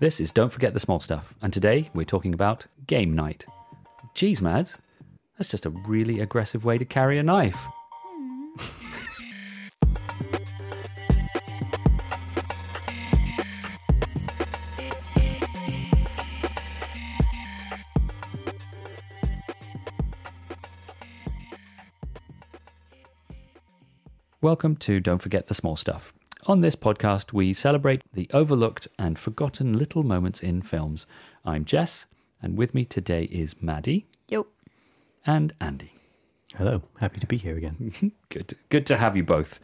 [0.00, 3.44] This is Don't Forget the Small Stuff, and today we're talking about game night.
[4.14, 4.78] Geez, Mads,
[5.36, 7.66] that's just a really aggressive way to carry a knife.
[24.40, 26.14] Welcome to Don't Forget the Small Stuff.
[26.48, 31.06] On this podcast, we celebrate the overlooked and forgotten little moments in films.
[31.44, 32.06] I'm Jess,
[32.42, 34.46] and with me today is Maddie Yep.
[35.26, 35.92] and Andy.
[36.56, 38.12] Hello, happy to be here again.
[38.30, 39.60] Good, good to have you both.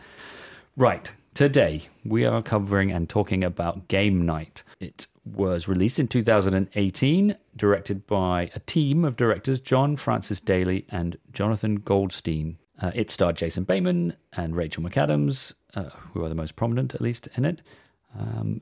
[0.77, 4.63] Right, today we are covering and talking about Game Night.
[4.81, 11.17] It was released in 2018, directed by a team of directors John Francis Daley and
[11.33, 12.59] Jonathan Goldstein.
[12.83, 17.01] Uh, it starred Jason Bateman and Rachel McAdams, uh, who are the most prominent, at
[17.01, 17.63] least, in it.
[18.19, 18.61] Um,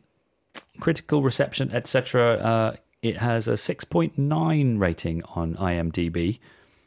[0.80, 2.34] critical reception, etc.
[2.34, 6.38] Uh, it has a 6.9 rating on IMDb,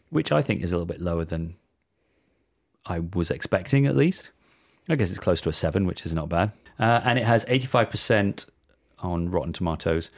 [0.09, 1.55] which I think is a little bit lower than
[2.85, 4.31] I was expecting, at least.
[4.87, 6.51] I guess it's close to a 7, which is not bad.
[6.79, 8.45] Uh, and it has 85%
[8.99, 10.09] on Rotten Tomatoes.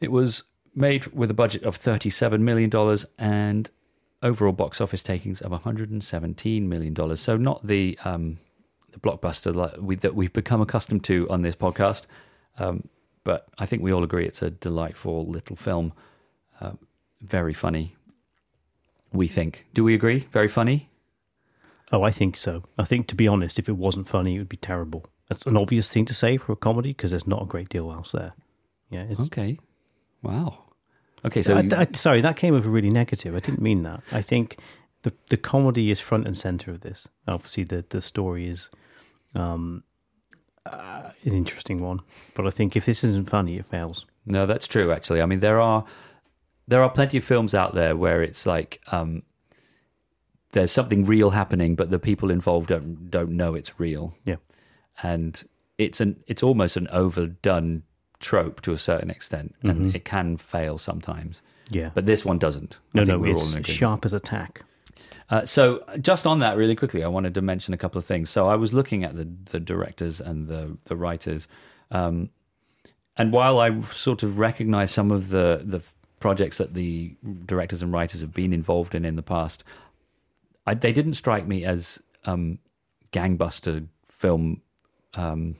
[0.00, 0.44] It was
[0.74, 2.70] made with a budget of $37 million
[3.18, 3.70] and
[4.22, 7.16] overall box office takings of $117 million.
[7.16, 8.38] So, not the um,
[8.92, 12.06] the blockbuster like we, that we've become accustomed to on this podcast.
[12.58, 12.88] Um,
[13.24, 15.92] but I think we all agree it's a delightful little film.
[16.60, 16.72] Uh,
[17.20, 17.94] very funny,
[19.12, 19.66] we think.
[19.74, 20.20] Do we agree?
[20.32, 20.88] Very funny?
[21.92, 22.64] Oh, I think so.
[22.78, 25.06] I think, to be honest, if it wasn't funny, it would be terrible.
[25.28, 27.90] That's an obvious thing to say for a comedy because there's not a great deal
[27.92, 28.32] else there.
[28.90, 29.06] Yeah.
[29.20, 29.58] Okay.
[30.22, 30.64] Wow.
[31.24, 33.34] Okay, so I, I- sorry, that came over really negative.
[33.34, 34.02] I didn't mean that.
[34.12, 34.58] I think
[35.02, 37.08] the the comedy is front and center of this.
[37.26, 38.70] Obviously, the the story is
[39.34, 39.82] um,
[40.66, 42.00] uh, an interesting one,
[42.34, 44.06] but I think if this isn't funny, it fails.
[44.26, 44.92] No, that's true.
[44.92, 45.84] Actually, I mean there are
[46.66, 49.22] there are plenty of films out there where it's like um,
[50.52, 54.36] there's something real happening, but the people involved don't don't know it's real, Yeah.
[55.02, 55.42] and
[55.78, 57.82] it's an it's almost an overdone
[58.20, 61.42] trope to a certain extent, and it can fail sometimes.
[61.70, 61.90] Yeah.
[61.94, 62.78] But this one doesn't.
[62.94, 64.64] No, no, it's sharp as a tack.
[65.30, 68.30] Uh, so just on that really quickly, I wanted to mention a couple of things.
[68.30, 71.48] So I was looking at the the directors and the the writers,
[71.90, 72.30] um,
[73.16, 75.82] and while I sort of recognize some of the the
[76.20, 77.14] projects that the
[77.46, 79.64] directors and writers have been involved in in the past,
[80.66, 82.58] I, they didn't strike me as um,
[83.12, 84.62] gangbuster film
[85.14, 85.56] um,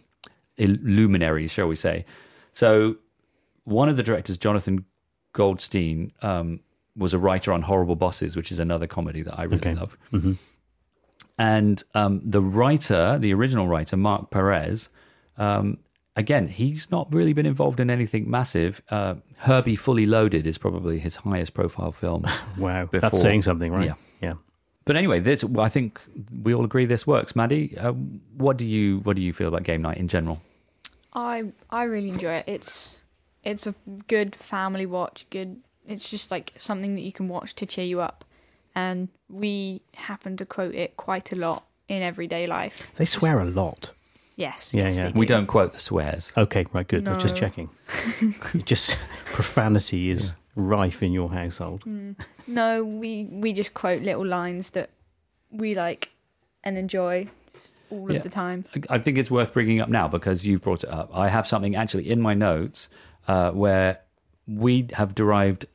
[0.59, 2.05] luminaries, shall we say?
[2.53, 2.97] So
[3.65, 4.85] one of the directors, Jonathan
[5.33, 6.61] Goldstein, um,
[6.99, 9.75] was a writer on Horrible Bosses, which is another comedy that I really Okay.
[9.75, 9.97] love.
[11.39, 14.89] And um, the writer, the original writer, Mark Perez,
[15.37, 15.79] um,
[16.17, 18.83] again, he's not really been involved in anything massive.
[18.91, 22.27] Uh, Herbie Fully Loaded is probably his highest profile film.
[22.59, 23.87] Wow, Before- that's saying something, right?
[23.87, 23.95] Yeah.
[24.21, 24.33] yeah.
[24.85, 26.01] but anyway, this I think
[26.43, 27.37] we all agree this works.
[27.37, 27.93] Maddie, uh,
[28.37, 30.43] what do you what do you feel about game night in general?
[31.13, 32.45] I I really enjoy it.
[32.49, 32.99] It's
[33.45, 33.75] it's a
[34.09, 35.25] good family watch.
[35.31, 35.59] Good.
[35.89, 38.25] It's just like something that you can watch to cheer you up,
[38.75, 42.93] and we happen to quote it quite a lot in everyday life.
[42.97, 43.93] They swear a lot.
[44.37, 44.73] Yes.
[44.73, 45.05] Yeah, yes, yeah.
[45.11, 45.35] they We do.
[45.35, 46.33] don't quote the swears.
[46.37, 47.09] Okay, right, good.
[47.09, 47.71] I was just checking.
[48.65, 48.99] Just
[49.33, 51.83] profanity is rife in your household.
[52.47, 54.91] No, we we just quote little lines that
[55.51, 56.11] we like
[56.63, 57.27] and enjoy
[57.91, 58.19] all Yeah.
[58.19, 58.65] of the time.
[58.91, 61.11] I I think it's worth bringing up now because you've brought it up.
[61.15, 62.89] I have something actually in my notes
[63.27, 64.01] uh, where
[64.47, 65.67] we have derived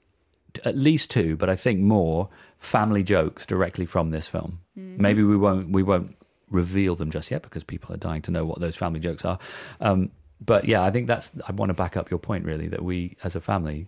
[0.66, 4.60] at least two, but I think more family jokes directly from this film.
[4.76, 6.16] Maybe we won't we won't
[6.50, 9.40] reveal them just yet because people are dying to know what those family jokes are.
[9.82, 12.84] Um, but yeah, I think that's I want to back up your point really that
[12.84, 13.88] we as a family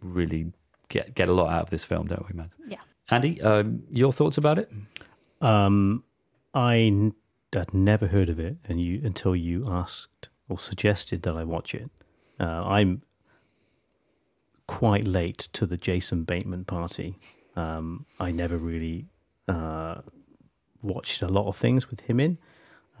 [0.00, 0.52] really
[0.88, 2.50] get get a lot out of this film, don't we, Matt?
[2.66, 2.78] Yeah.
[3.10, 4.70] Andy, um, your thoughts about it?
[5.40, 6.04] Um,
[6.54, 7.14] I n-
[7.52, 11.74] had never heard of it, and you until you asked or suggested that I watch
[11.74, 11.90] it.
[12.38, 13.02] Uh, I'm
[14.70, 17.18] quite late to the Jason Bateman party.
[17.56, 19.06] Um, I never really
[19.48, 19.96] uh,
[20.80, 22.38] watched a lot of things with him in,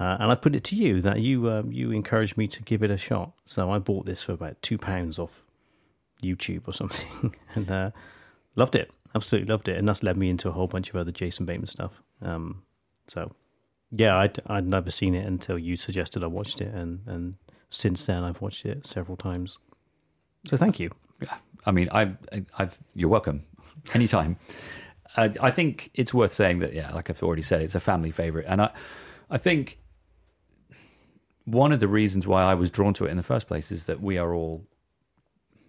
[0.00, 2.82] uh, and I put it to you that you um, you encouraged me to give
[2.82, 3.34] it a shot.
[3.44, 5.44] So I bought this for about two pounds off
[6.20, 7.90] YouTube or something, and uh,
[8.56, 8.90] loved it.
[9.14, 11.68] Absolutely loved it, and that's led me into a whole bunch of other Jason Bateman
[11.68, 12.02] stuff.
[12.20, 12.64] Um,
[13.06, 13.30] so,
[13.92, 17.36] yeah, I'd I'd never seen it until you suggested I watched it, and and
[17.68, 19.60] since then I've watched it several times.
[20.48, 20.90] So thank you.
[21.66, 22.16] I mean, I've,
[22.58, 23.44] I've, you're welcome
[23.94, 24.36] anytime.
[25.16, 28.10] Uh, I think it's worth saying that, yeah, like I've already said, it's a family
[28.10, 28.70] favorite, and I,
[29.30, 29.78] I think
[31.44, 33.84] one of the reasons why I was drawn to it in the first place is
[33.84, 34.64] that we are all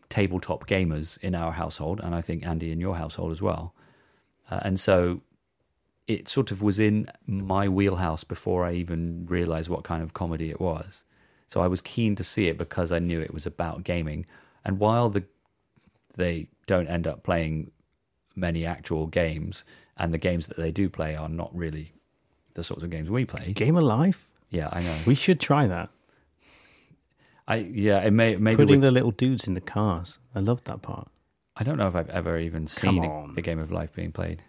[0.09, 3.73] tabletop gamers in our household, and I think Andy in your household as well.
[4.49, 5.21] Uh, and so
[6.07, 10.49] it sort of was in my wheelhouse before I even realized what kind of comedy
[10.49, 11.03] it was.
[11.47, 14.25] So I was keen to see it because I knew it was about gaming.
[14.63, 15.23] And while the
[16.15, 17.71] they don't end up playing
[18.35, 19.63] many actual games,
[19.97, 21.93] and the games that they do play are not really
[22.53, 23.53] the sorts of games we play.
[23.53, 24.29] Game of life.
[24.49, 24.95] Yeah, I know.
[25.05, 25.89] We should try that.
[27.47, 30.19] I yeah, it may maybe Putting we- the little dudes in the cars.
[30.35, 31.07] I love that part.
[31.55, 34.43] I don't know if I've ever even seen a, a game of life being played.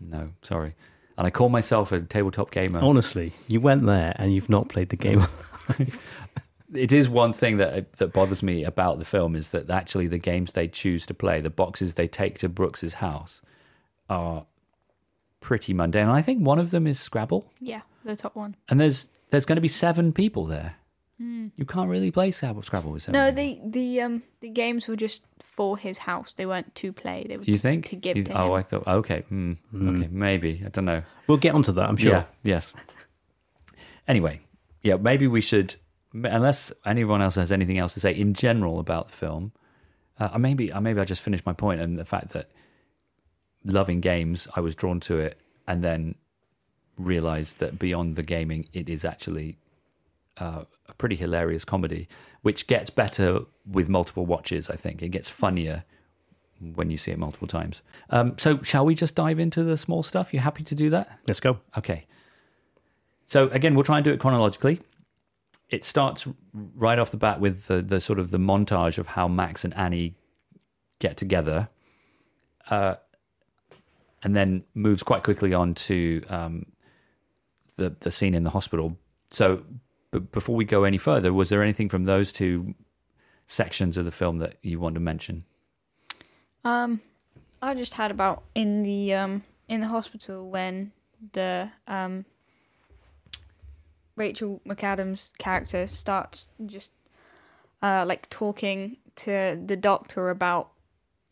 [0.00, 0.74] No, sorry.
[1.16, 2.80] And I call myself a tabletop gamer.
[2.82, 5.22] Honestly, you went there and you've not played the game.
[6.74, 10.18] it is one thing that that bothers me about the film is that actually the
[10.18, 13.42] games they choose to play, the boxes they take to Brooks's house,
[14.08, 14.46] are
[15.40, 16.02] pretty mundane.
[16.04, 18.56] And I think one of them is Scrabble, Yeah, the top one.
[18.68, 20.76] and there's there's going to be seven people there.
[21.22, 23.20] You can't really play Scrabble, Scrabble with seven.
[23.20, 23.70] No, people.
[23.70, 26.32] the the um the games were just for his house.
[26.32, 27.26] They weren't to play.
[27.28, 28.52] They were you think to give You- to Oh, him.
[28.52, 31.02] I thought okay, hmm, okay, maybe I don't know.
[31.26, 32.12] we'll get onto that, I'm sure.
[32.12, 32.24] Yeah.
[32.42, 32.72] Yes.
[34.08, 34.40] Anyway,
[34.82, 35.76] yeah, maybe we should,
[36.12, 39.52] unless anyone else has anything else to say in general about the film.
[40.18, 42.50] Uh, maybe, maybe I just finished my point and the fact that
[43.64, 46.14] loving games, I was drawn to it, and then
[46.98, 49.58] realized that beyond the gaming, it is actually
[50.38, 52.08] uh, a pretty hilarious comedy,
[52.42, 54.68] which gets better with multiple watches.
[54.68, 55.84] I think it gets funnier
[56.74, 57.82] when you see it multiple times.
[58.10, 60.34] Um, so, shall we just dive into the small stuff?
[60.34, 61.18] You happy to do that?
[61.26, 61.60] Let's go.
[61.78, 62.06] Okay.
[63.30, 64.80] So again, we'll try and do it chronologically.
[65.70, 69.28] It starts right off the bat with the, the sort of the montage of how
[69.28, 70.16] Max and Annie
[70.98, 71.68] get together,
[72.68, 72.96] uh,
[74.22, 76.66] and then moves quite quickly on to um,
[77.76, 78.98] the the scene in the hospital.
[79.30, 79.62] So,
[80.10, 82.74] b- before we go any further, was there anything from those two
[83.46, 85.44] sections of the film that you want to mention?
[86.64, 87.00] Um,
[87.62, 90.92] I just had about in the um in the hospital when
[91.32, 92.24] the um
[94.20, 96.90] Rachel McAdams character starts just
[97.82, 100.70] uh like talking to the doctor about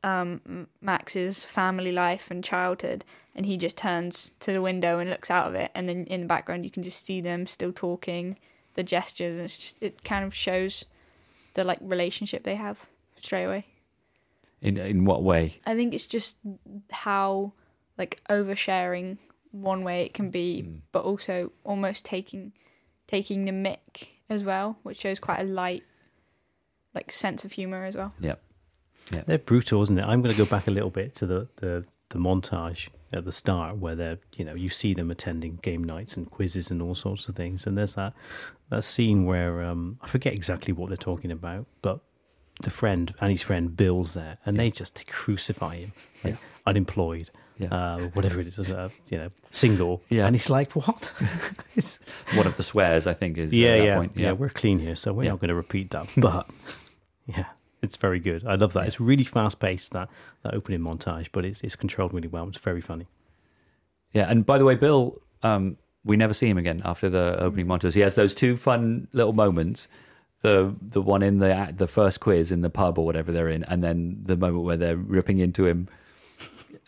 [0.03, 3.05] um Max's family life and childhood
[3.35, 6.21] and he just turns to the window and looks out of it and then in
[6.23, 8.37] the background you can just see them still talking
[8.75, 10.85] the gestures and it's just it kind of shows
[11.55, 12.87] the like relationship they have
[13.21, 13.65] straight away
[14.63, 15.61] In in what way?
[15.67, 16.37] I think it's just
[16.91, 17.53] how
[17.99, 19.19] like oversharing
[19.51, 20.81] one way it can be, Mm.
[20.93, 22.53] but also almost taking
[23.09, 25.83] taking the mick as well, which shows quite a light
[26.95, 28.13] like sense of humor as well.
[28.21, 28.41] Yep.
[29.13, 29.23] Yeah.
[29.27, 30.03] They're brutal, isn't it?
[30.05, 33.33] I'm going to go back a little bit to the, the, the montage at the
[33.33, 36.95] start where they're, you know, you see them attending game nights and quizzes and all
[36.95, 37.67] sorts of things.
[37.67, 38.13] And there's that,
[38.71, 42.01] that scene where um, I forget exactly what they're talking about, but
[42.63, 45.93] the friend, Annie's friend, Bill's there and they just crucify him.
[46.25, 46.39] Like, Yeah.
[46.67, 47.75] Unemployed, Yeah.
[47.75, 50.01] uh, whatever it is, uh, you know, single.
[50.09, 50.27] Yeah.
[50.27, 51.13] And he's like, what?
[51.77, 51.99] It's-
[52.35, 54.13] One of the swears, I think, is yeah, at that yeah, point.
[54.17, 55.31] yeah, We're clean here, so we're Yeah.
[55.31, 56.07] not going to repeat that.
[56.17, 56.49] But
[57.27, 57.47] yeah,
[57.83, 58.47] it's very good.
[58.47, 58.87] I love that.
[58.87, 60.09] It's really fast paced that
[60.45, 62.47] that opening montage, but it's it's controlled really well.
[62.49, 63.07] It's very funny.
[64.13, 67.67] Yeah, and by the way, Bill, um, we never see him again after the opening
[67.67, 67.95] montage.
[67.95, 69.89] He has those two fun little moments.
[70.43, 73.65] The the one in the the first quiz in the pub or whatever they're in,
[73.65, 75.89] and then the moment where they're ripping into him.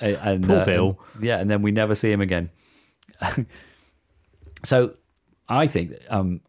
[0.01, 0.99] And, Poor uh, Bill.
[1.15, 2.51] and- yeah, and then we never see him again.
[4.65, 4.95] so,
[5.49, 6.41] I think um,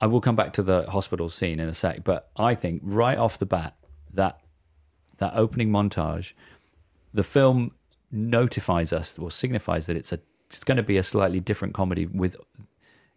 [0.00, 3.18] I will come back to the hospital scene in a sec, but I think right
[3.18, 3.76] off the bat
[4.14, 4.40] that
[5.18, 6.32] that opening montage,
[7.14, 7.72] the film
[8.10, 12.06] notifies us or signifies that it's a it's going to be a slightly different comedy
[12.06, 12.36] with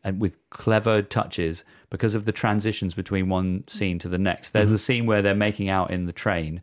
[0.04, 4.52] and with clever touches because of the transitions between one scene to the next.
[4.52, 6.62] There's a scene where they're making out in the train.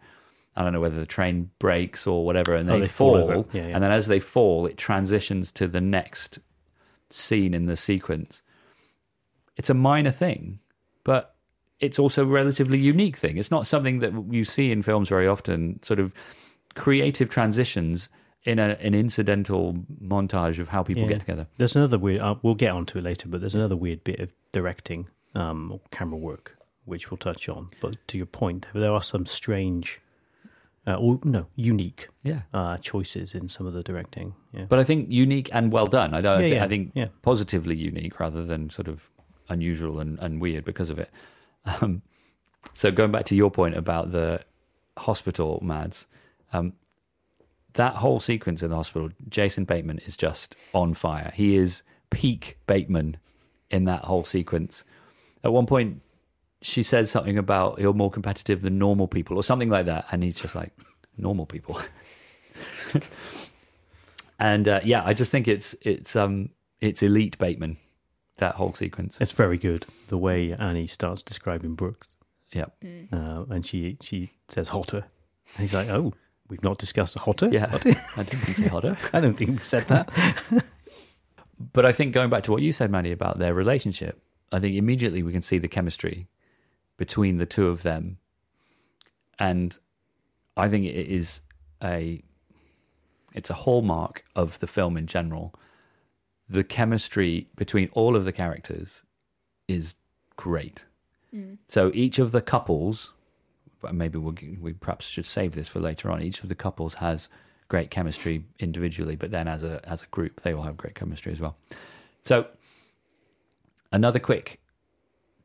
[0.57, 3.49] I don't know whether the train breaks or whatever, and Oh, they, they fall fall.
[3.53, 3.75] Yeah, yeah.
[3.75, 6.39] And then as they fall, it transitions to the next
[7.11, 8.43] scene in the sequence.
[9.57, 10.61] It's a minor thing,
[11.05, 11.35] but
[11.81, 13.37] it's also a relatively unique thing.
[13.39, 15.83] It's not something that you see in films very often.
[15.83, 16.13] Sort of
[16.75, 18.09] creative transitions
[18.45, 21.09] in a, an incidental montage of how people Yeah.
[21.11, 21.47] get together.
[21.59, 22.21] There's another weird.
[22.21, 25.81] Uh, we'll get onto it later, but there's another weird bit of directing, um, or
[25.91, 27.71] camera work, which we'll touch on.
[27.81, 30.01] But to your point, there are some strange,
[30.87, 32.43] uh, or no, unique Yeah.
[32.55, 34.35] uh, choices in some of the directing.
[34.53, 34.67] Yeah.
[34.69, 36.15] But I think unique and well done.
[36.15, 36.43] I don't.
[36.43, 39.11] Yeah, yeah, I think positively unique rather than sort of
[39.49, 41.11] unusual and, and weird because of it.
[41.83, 42.03] Um,
[42.75, 44.41] so going back to your point about the
[44.97, 46.07] hospital, Mads,
[46.53, 46.75] um,
[47.73, 51.33] that whole sequence in the hospital, Jason Bateman is just on fire.
[51.35, 53.17] He is peak Bateman
[53.71, 54.85] in that whole sequence.
[55.43, 56.03] At one point,
[56.63, 60.23] she says something about you're more competitive than normal people or something like that, and
[60.23, 60.73] he's just like
[61.17, 61.81] normal people.
[64.39, 67.79] and uh, yeah, I just think it's it's um it's elite Bateman
[68.39, 69.19] that whole sequence.
[69.21, 72.17] It's very good the way Annie starts describing Brooks,
[72.53, 72.67] Yeah,
[73.13, 75.05] uh, and she she says hotter,
[75.57, 76.13] and he's like, "Oh,
[76.49, 77.71] we've not discussed hotter." yeah.
[77.71, 77.87] What?
[78.17, 78.97] I didn't say hotter.
[79.13, 80.11] I don't think we said that.
[81.73, 84.23] But I think going back to what you said, Maddie, about their relationship,
[84.53, 86.29] I think immediately we can see the chemistry
[86.97, 88.19] between the two of them,
[89.39, 89.79] and
[90.57, 91.41] I think it is
[91.83, 92.23] a
[93.35, 95.55] it's a hallmark of the film in general.
[96.49, 99.03] The chemistry between all of the characters
[99.69, 99.97] is
[100.37, 100.87] great.
[101.35, 101.59] Mm.
[101.69, 103.13] So each of the couples,
[103.83, 106.23] but maybe we'll, we perhaps should save this for later on.
[106.23, 107.29] Each of the couples has
[107.69, 111.33] great chemistry individually, but then as a as a group, they all have great chemistry
[111.33, 111.57] as well.
[112.23, 112.47] So
[113.93, 114.61] another quick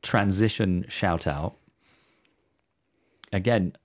[0.01, 1.55] transition shout out.
[3.31, 3.75] Again,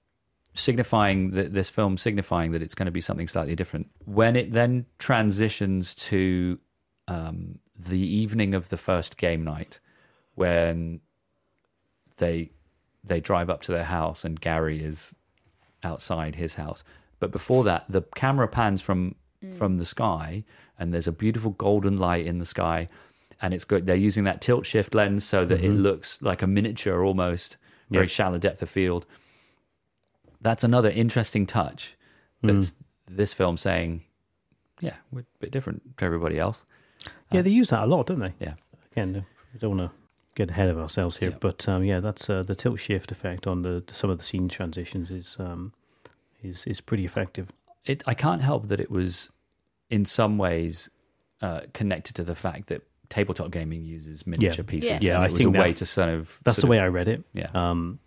[0.54, 3.90] signifying that this film signifying that it's going to be something slightly different.
[4.04, 6.58] When it then transitions to
[7.08, 9.80] um, the evening of the first game night,
[10.35, 11.00] when
[12.16, 12.50] they
[13.04, 15.14] they drive up to their house and Gary is
[15.82, 16.82] outside his house.
[17.20, 19.14] But before that, the camera pans from
[19.52, 20.44] from the sky,
[20.78, 22.88] and there's a beautiful golden light in the sky,
[23.42, 23.86] and it's good.
[23.86, 27.56] They're using that tilt shift lens so that it looks like a miniature, almost
[27.90, 28.10] very Yep.
[28.10, 29.06] shallow depth of field.
[30.40, 31.96] That's another interesting touch.
[32.42, 32.74] That's
[33.08, 34.02] this film saying,
[34.80, 36.64] "Yeah, we're a bit different to everybody else."
[37.32, 38.34] yeah, they use that a lot, don't they?
[38.40, 38.54] Yeah.
[38.92, 39.96] Again, we don't want to
[40.34, 41.38] get ahead of ourselves here, Yeah.
[41.40, 44.48] but um, yeah, that's uh, the tilt shift effect on the some of the scene
[44.48, 45.72] transitions is um,
[46.42, 47.50] is is pretty effective.
[47.84, 49.30] it I can't help that it was
[49.90, 50.90] in some ways
[51.40, 54.90] uh, connected to the fact that tabletop gaming uses miniature pieces.
[54.90, 54.98] Yeah.
[55.00, 56.84] Yeah, I it was think a way to sort of That's the sort way of-
[56.84, 57.25] I read it.
[57.32, 57.48] Yeah.
[57.54, 57.98] Um,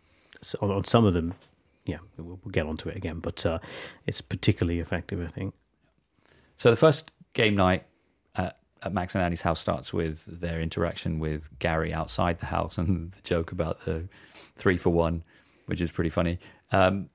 [0.41, 1.33] so on, on some of them,
[1.85, 3.59] yeah, we'll, we'll get onto it again, but uh,
[4.07, 5.53] it's particularly effective, I think.
[6.57, 7.85] So the first game night
[8.35, 12.77] at, at Max and Annie's house starts with their interaction with Gary outside the house
[12.79, 14.07] and the joke about the
[14.55, 15.23] three for one,
[15.65, 16.39] which is pretty funny.
[16.71, 17.09] Um,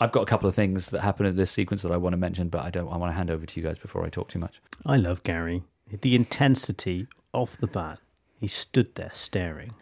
[0.00, 2.16] I've got a couple of things that happen in this sequence that I want to
[2.18, 2.86] mention, but I don't.
[2.88, 4.60] I want to hand over to you guys before I talk too much.
[4.86, 5.64] I love Gary.
[5.90, 7.98] The intensity off the bat.
[8.38, 9.74] He stood there staring,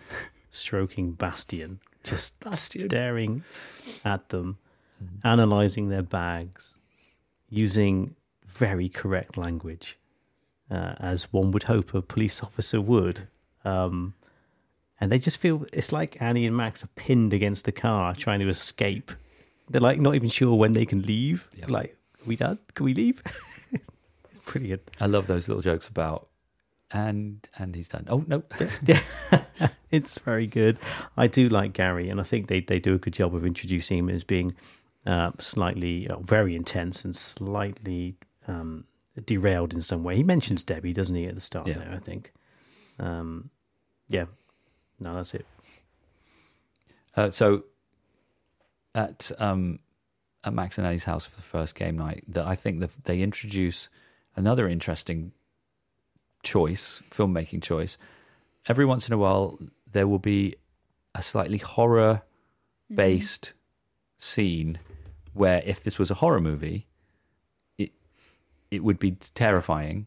[0.50, 2.88] stroking Bastian, just Bastian.
[2.88, 3.44] staring
[4.04, 4.58] at them,
[5.24, 6.78] analyzing their bags,
[7.50, 8.14] using
[8.46, 9.98] very correct language,
[10.70, 13.28] uh, as one would hope a police officer would.
[13.64, 14.14] Um,
[15.00, 18.40] and they just feel it's like Annie and Max are pinned against the car trying
[18.40, 19.12] to escape.
[19.68, 21.48] They're like not even sure when they can leave.
[21.54, 21.66] Yeah.
[21.68, 22.58] Like, are we done?
[22.74, 23.22] Can we leave?
[24.46, 24.80] pretty good.
[24.98, 26.28] I love those little jokes about
[26.90, 28.06] and and he's done.
[28.08, 28.42] Oh no,
[28.84, 29.00] yeah,
[29.90, 30.78] it's very good.
[31.16, 33.98] I do like Gary, and I think they, they do a good job of introducing
[33.98, 34.54] him as being
[35.04, 38.16] uh, slightly, uh, very intense and slightly
[38.48, 38.84] um,
[39.24, 40.16] derailed in some way.
[40.16, 41.78] He mentions Debbie, doesn't he, at the start Yeah.
[41.78, 42.32] there, I think.
[42.98, 43.50] Um,
[44.08, 44.24] yeah,
[45.00, 45.44] no, that's it.
[47.16, 47.64] Uh, so
[48.94, 49.80] at um,
[50.44, 53.20] at Max and Annie's house for the first game night, that I think that they
[53.22, 53.88] introduce
[54.36, 55.32] another interesting
[56.42, 57.98] choice, filmmaking choice.
[58.68, 59.58] Every once in a while,
[59.90, 60.54] there will be
[61.14, 62.22] a slightly horror
[62.94, 63.56] based mm-hmm.
[64.18, 64.78] scene
[65.32, 66.86] where, if this was a horror movie,
[67.78, 67.92] it
[68.70, 70.06] it would be terrifying.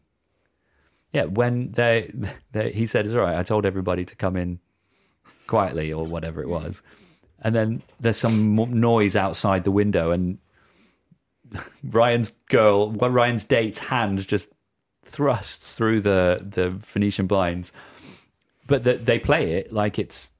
[1.12, 2.12] Yeah, when they,
[2.52, 4.60] they he said, "It's all right." I told everybody to come in
[5.46, 6.64] quietly or whatever it mm-hmm.
[6.64, 6.82] was.
[7.42, 10.38] And then there's some noise outside the window, and
[11.84, 14.48] Ryan's girl, well, Ryan's date's hand just
[15.04, 17.72] thrusts through the the Venetian blinds.
[18.66, 20.30] But the, they play it like it's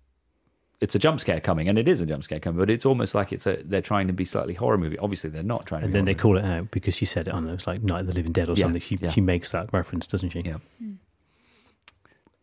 [0.80, 2.58] it's a jump scare coming, and it is a jump scare coming.
[2.58, 4.98] But it's almost like it's a they're trying to be slightly horror movie.
[4.98, 5.84] Obviously, they're not trying to.
[5.86, 7.32] And be then they horror call it out because she said it.
[7.32, 8.80] I don't know, it's like Night of the Living Dead or Yeah, something.
[8.80, 9.10] She, yeah.
[9.10, 10.38] she makes that reference, doesn't she?
[10.42, 10.60] movie.
[10.80, 10.88] Yeah.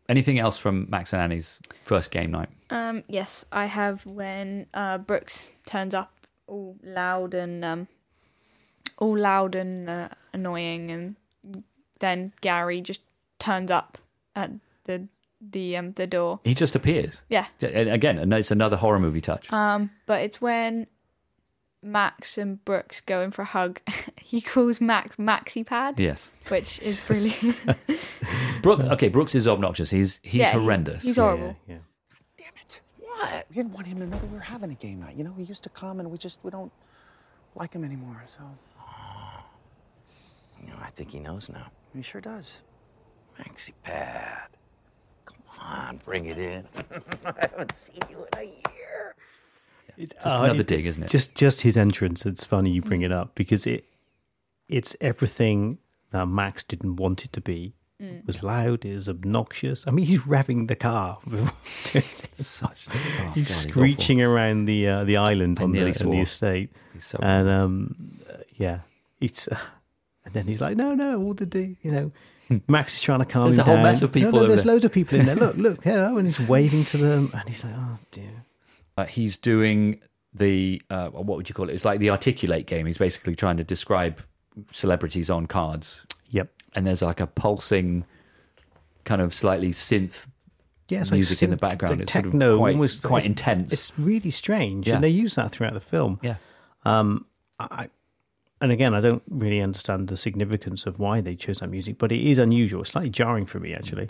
[0.10, 2.48] Anything else from Max and Annie's first game night?
[2.70, 6.14] Um, yes, I have when uh, Brooks turns up
[6.48, 7.88] all loud and um,
[8.98, 11.64] all loud and uh, annoying, and
[12.00, 13.02] then Gary just
[13.40, 13.98] turns up
[14.36, 14.52] at
[14.86, 15.08] the
[15.40, 16.40] the um the door.
[16.44, 17.24] He just appears.
[17.30, 19.52] Yeah, And Again, it's another horror movie touch.
[19.54, 20.88] um, but it's when
[21.84, 23.80] Max and Brooks go in for a hug.
[24.22, 26.32] he calls Max Maxi Pad, yes.
[26.50, 27.56] which is brilliant.
[28.64, 29.92] Brooke, okay, Brooks is obnoxious.
[29.92, 31.04] He's he's Yeah, he- horrendous.
[31.04, 31.56] he's Yeah, horrible.
[31.68, 31.78] Yeah,
[32.38, 32.82] Damn it.
[33.00, 33.46] What?
[33.50, 35.16] We didn't want him to know that we were having a game night.
[35.16, 36.72] You know, he used to come and we just, we don't
[37.56, 38.40] like him anymore, so
[40.62, 41.68] You know, I think he knows now.
[41.96, 42.58] he sure does.
[43.40, 44.50] Maxi Pad.
[45.26, 45.88] Come on.
[45.88, 46.68] on, bring it in.
[47.26, 49.16] I haven't seen you in a year.
[49.98, 51.10] It's Just another dig, isn't it?
[51.10, 52.26] Just just his entrance.
[52.26, 53.86] It's funny you bring it up because it
[54.70, 55.80] it's everything
[56.12, 57.74] that Max didn't want it to be.
[58.00, 58.86] It was loud.
[58.86, 59.88] It was obnoxious.
[59.88, 61.18] I mean, he's revving the car.
[62.34, 62.88] Such.
[62.94, 63.72] oh, he's awful.
[63.72, 67.50] screeching around the uh, the island I on the, on the estate, He's so and
[67.50, 67.96] um,
[68.30, 68.82] uh, yeah,
[69.20, 69.48] it's.
[69.48, 69.62] Uh, and
[70.38, 72.12] then he's like, "No, no, all the do, you know."
[72.70, 73.84] Max is trying to calm There's him a whole down.
[73.84, 74.72] mess of people No, no, there's there.
[74.74, 75.36] loads of people in there.
[75.36, 78.46] Look, look, hello, and he's waving to them, and he's like, "Oh dear."
[78.98, 80.00] Uh, he's doing
[80.34, 81.74] the uh, what would you call it?
[81.74, 82.86] It's like the articulate game.
[82.86, 84.22] He's basically trying to describe
[84.72, 86.50] celebrities on cards, Yep.
[86.74, 88.06] and there's like a pulsing,
[89.04, 90.26] kind of slightly synth
[90.90, 91.96] Yeah, like music in the background.
[92.00, 93.74] like It's sort of techno, quite- almost quite it's- intense.
[93.74, 94.96] It's really strange, Yeah.
[94.96, 96.20] and they use that throughout the film.
[96.24, 96.36] yeah.
[96.86, 97.26] Um,
[97.60, 97.90] I,
[98.62, 102.12] and again, I don't really understand the significance of why they chose that music, but
[102.12, 102.82] it is unusual.
[102.82, 104.10] It's slightly jarring for me, actually.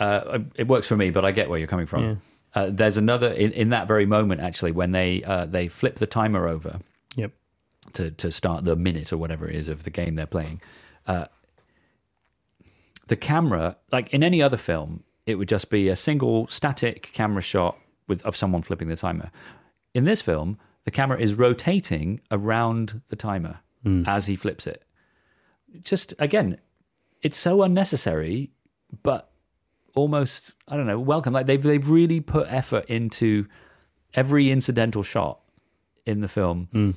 [0.00, 2.04] uh, it works for me, but I get where you're coming from.
[2.04, 2.14] Yeah.
[2.54, 6.06] Uh, there's another in, in that very moment actually when they uh, they flip the
[6.06, 6.80] timer over
[7.16, 7.32] Yep.
[7.94, 10.60] to to start the minute or whatever it is of the game they're playing.
[11.06, 11.26] Uh,
[13.08, 17.42] the camera, like in any other film, it would just be a single static camera
[17.42, 17.76] shot
[18.08, 19.30] with of someone flipping the timer.
[19.94, 23.60] In this film, the camera is rotating around the timer
[24.06, 24.84] as he flips it.
[25.82, 26.58] Just again,
[27.22, 28.50] it's so unnecessary,
[29.02, 29.30] but
[29.94, 31.32] almost I don't know, welcome.
[31.32, 33.46] Like they've they've really put effort into
[34.14, 35.40] every incidental shot
[36.06, 36.94] in the film,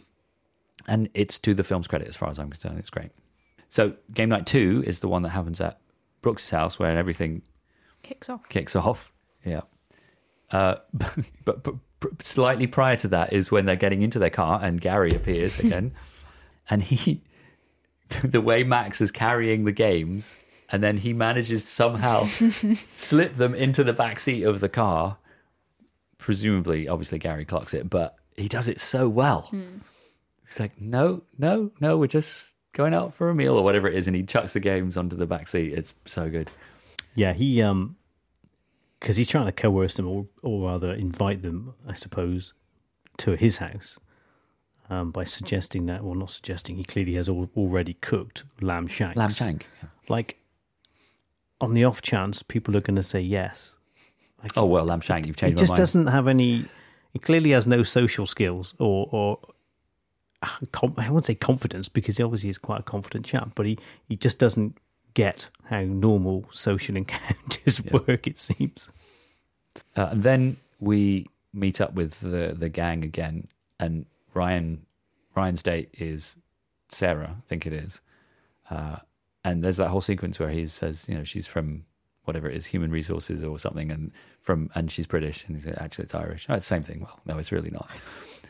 [0.87, 2.77] and it's to the film's credit as far as I'm concerned.
[2.79, 3.11] It's great.
[3.69, 5.79] So game night two is the one that happens at
[6.21, 7.41] Brooks' house where everything
[8.03, 8.47] Kicks off.
[8.49, 9.11] kicks off.
[9.43, 9.61] Yeah.
[10.51, 11.75] Uh, but, but, but
[12.21, 15.93] slightly prior to that is when they're getting into their car and Gary appears again.
[16.69, 17.21] and he,
[18.23, 20.35] the way Max is carrying the games,
[20.69, 22.25] and then he manages to somehow
[22.95, 25.17] slip them into the back seat of the car.
[26.17, 29.49] Presumably, obviously, Gary clocks it, but he does it so well.
[30.41, 33.95] He's like, no, no, no, we're just going out for a meal or whatever it
[33.95, 34.07] is.
[34.07, 35.73] And he chucks the games onto the back seat.
[35.73, 36.51] It's so good.
[37.15, 37.95] Yeah, he um,
[39.05, 42.55] because he's trying to coerce them, or or rather invite them, I suppose,
[43.17, 43.99] to his house,
[44.89, 49.15] um, by suggesting that, well, not suggesting, he clearly has al- already cooked lamb shanks.
[49.15, 49.67] Lamb shank.
[49.83, 49.89] Yeah.
[50.09, 50.39] Like,
[51.61, 53.75] on the off chance people are going to say yes.
[54.41, 55.27] Like, Oh well, lamb shank.
[55.27, 55.81] You've changed just my mind.
[55.81, 56.65] doesn't have any.
[57.13, 59.39] He clearly has no social skills, or or
[60.41, 63.67] ah, com- I won't say confidence because he obviously is quite a confident chap, but
[63.67, 63.77] he
[64.09, 64.79] he just doesn't
[65.15, 68.27] get how normal social encounters work.
[68.27, 68.89] It seems.
[69.95, 73.47] Uh, and then we meet up with the the gang again,
[73.79, 74.85] and Ryan
[75.35, 76.37] Ryan's date is
[76.89, 78.01] Sarah, I think it is.
[78.69, 78.97] Uh,
[79.43, 81.85] and there's that whole sequence where he says, you know, she's from
[82.23, 85.77] whatever it is, human resources or something, and from and she's British, and he's like,
[85.77, 86.47] actually it's Irish.
[86.49, 87.01] Oh, it's the same thing.
[87.01, 87.89] Well, no, it's really not.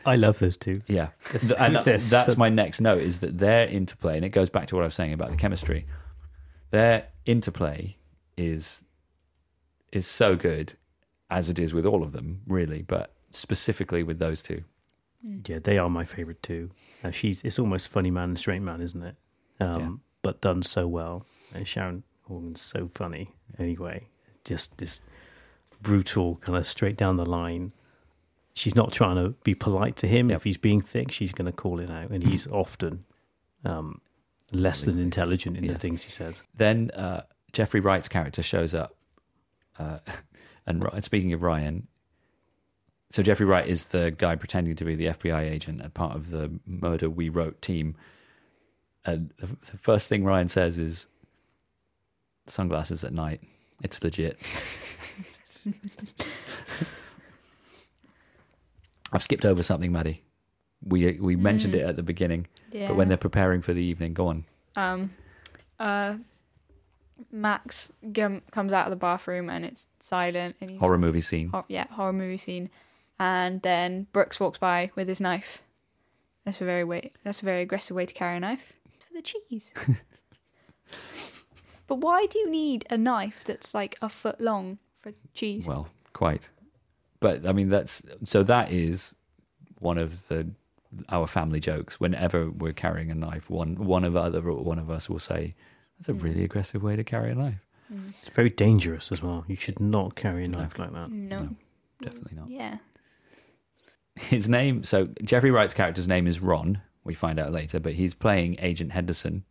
[0.06, 0.82] I love those two.
[0.86, 1.08] Yeah,
[1.58, 4.82] and that's my next note is that their interplay, and it goes back to what
[4.82, 5.86] I was saying about the chemistry.
[6.76, 7.96] Their interplay
[8.36, 8.84] is
[9.92, 10.74] is so good,
[11.30, 14.62] as it is with all of them, really, but specifically with those two.
[15.46, 16.70] Yeah, they are my favorite too.
[17.02, 19.16] Uh, she's it's almost funny man and straight man, isn't it?
[19.58, 19.90] Um, Yeah.
[20.20, 21.24] But done so well.
[21.54, 23.34] And Sharon Horgan's so funny.
[23.58, 24.08] Anyway,
[24.44, 25.00] just this
[25.80, 27.72] brutal kind of straight down the line.
[28.52, 30.28] She's not trying to be polite to him.
[30.28, 30.36] Yep.
[30.36, 33.06] If he's being thick, she's going to call it out, and he's often
[33.64, 34.02] um,
[34.52, 36.42] less than intelligent in the things he says.
[36.54, 38.96] Then uh, Jeffrey Wright's character shows up,
[39.78, 39.98] uh,
[40.66, 41.88] and Ry- speaking of Ryan,
[43.10, 46.30] so Jeffrey Wright is the guy pretending to be the FBI agent, a part of
[46.30, 47.96] the murder we wrote team.
[49.04, 51.06] And the, the first thing Ryan says is,
[52.46, 53.42] "Sunglasses at night.
[53.82, 54.38] It's legit."
[59.12, 60.24] I've skipped over something, Maddie.
[60.84, 62.88] We we mentioned it at the beginning, Yeah.
[62.88, 64.44] but when they're preparing for the evening, go on.
[64.76, 65.10] um,
[65.80, 66.16] uh,
[67.32, 71.48] Max gum- comes out of the bathroom and it's silent and he's Horror movie scene.
[71.48, 72.68] hor- yeah horror movie scene,
[73.18, 75.62] and then Brooks walks by with his knife.
[76.44, 77.12] That's a very way.
[77.24, 78.72] That's a very aggressive way to carry a knife.
[79.06, 79.72] For the cheese.
[81.86, 85.66] but why do you need a knife that's like a foot long for cheese?
[85.66, 86.50] Well, quite.
[87.20, 89.14] But I mean, that's so that is
[89.78, 90.46] one of the
[91.08, 91.98] our family jokes.
[92.00, 95.54] Whenever we're carrying a knife, one one of other one of us will say,
[95.98, 97.66] "That's a really aggressive way to carry a knife."
[98.18, 99.44] It's very dangerous as well.
[99.46, 101.10] You should not carry a knife like that.
[101.10, 101.38] no.
[101.38, 101.48] No.
[102.02, 102.50] Definitely not.
[102.50, 102.78] Yeah.
[104.16, 104.82] His name.
[104.84, 106.80] So Jeffrey Wright's character's name is Ron.
[107.04, 109.44] We find out later, but he's playing Agent Henderson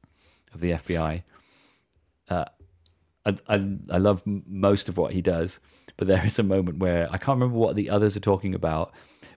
[0.53, 1.23] of the FBI.
[2.29, 2.45] Uh,
[3.25, 5.59] I, I I love most of what he does,
[5.97, 8.91] but there is a moment where I can't remember what the others are talking about,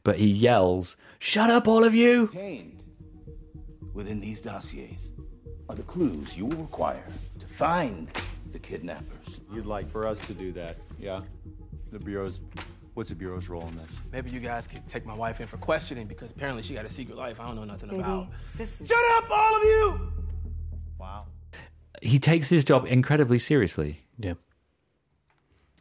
[0.04, 2.82] but he yells, "Shut up, all of you!" Contained
[3.94, 5.10] within these dossiers
[5.68, 7.04] are the clues you will require
[7.38, 8.08] to find
[8.52, 9.40] the kidnappers.
[9.52, 11.20] You'd like for us to do that, yeah?
[11.92, 12.38] The Bureau's,
[12.94, 13.90] what's the Bureau's role in this?
[14.12, 16.90] Maybe you guys could take my wife in for questioning because apparently she got a
[16.90, 18.28] secret life I don't know nothing about.
[18.56, 20.12] this is Shut up, all of you!
[20.98, 21.26] Wow.
[22.00, 24.00] He takes his job incredibly seriously.
[24.18, 24.34] Yeah.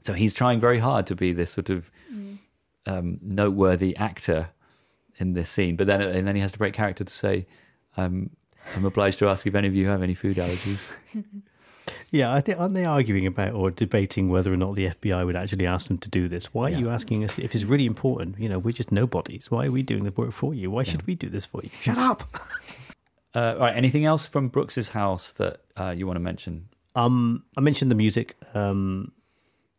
[0.03, 1.91] So he's trying very hard to be this sort of
[2.87, 4.49] um, noteworthy actor
[5.19, 7.45] in this scene, but then and then he has to break character to say,
[7.97, 8.31] um,
[8.75, 10.79] "I'm obliged to ask if any of you have any food allergies."
[12.11, 15.35] Yeah, I think aren't they arguing about or debating whether or not the FBI would
[15.35, 16.53] actually ask them to do this?
[16.53, 18.39] Why are you asking us if it's really important?
[18.39, 19.51] You know, we're just nobodies.
[19.51, 20.71] Why are we doing the work for you?
[20.71, 21.69] Why should we do this for you?
[21.81, 22.23] Shut up.
[23.35, 23.75] Uh, all right.
[23.75, 26.69] Anything else from Brooks's house that uh, you want to mention?
[26.95, 28.35] Um, I mentioned the music.
[28.55, 29.11] Um,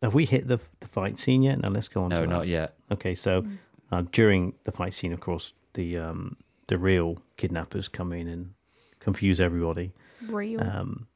[0.01, 1.59] have we hit the the fight scene yet?
[1.61, 2.09] Now let's go on.
[2.09, 2.27] No, to that.
[2.27, 2.75] not yet.
[2.91, 3.45] Okay, so
[3.91, 8.53] uh, during the fight scene, of course, the um, the real kidnappers come in and
[8.99, 9.91] confuse everybody.
[10.27, 10.61] Real.
[10.61, 11.07] Um,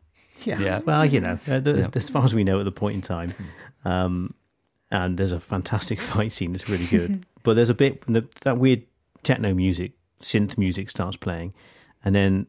[0.44, 0.60] yeah.
[0.60, 0.80] Yeah.
[0.80, 1.88] Well, you know, uh, the, Yeah.
[1.94, 3.34] as far as we know at the point in time,
[3.86, 4.34] um,
[4.92, 7.26] and there's a fantastic fight scene that's really good.
[7.44, 8.04] but there's a bit
[8.42, 8.84] that weird
[9.24, 9.92] techno music,
[10.22, 11.54] synth music starts playing,
[12.04, 12.48] and then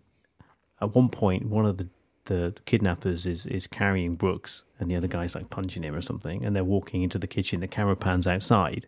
[0.80, 1.88] at one point, one of the
[2.24, 6.44] the kidnappers is is carrying Brooks, and the other guy's like punching him or something,
[6.44, 7.60] and they're walking into the kitchen.
[7.60, 8.86] The camera pans outside.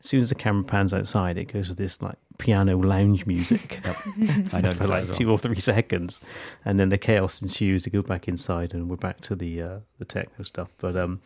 [0.00, 3.80] As soon as the camera pans outside, it goes to this like piano lounge music
[3.84, 6.20] I don't know for like two or three seconds,
[6.64, 7.84] and then the chaos ensues.
[7.84, 10.74] They go back inside, and we're back to the uh, the techno stuff.
[10.78, 11.20] But um,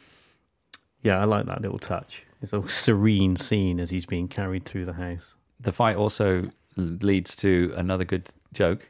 [1.02, 2.24] yeah, I like that little touch.
[2.40, 5.36] It's a serene scene as he's being carried through the house.
[5.60, 6.44] The fight also
[6.76, 8.88] leads to another good joke.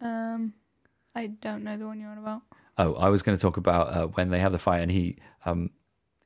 [0.00, 0.52] Um,
[1.14, 2.42] I don't know the one you're on about.
[2.76, 5.18] Oh, I was going to talk about uh, when they have the fight and he
[5.44, 5.70] um,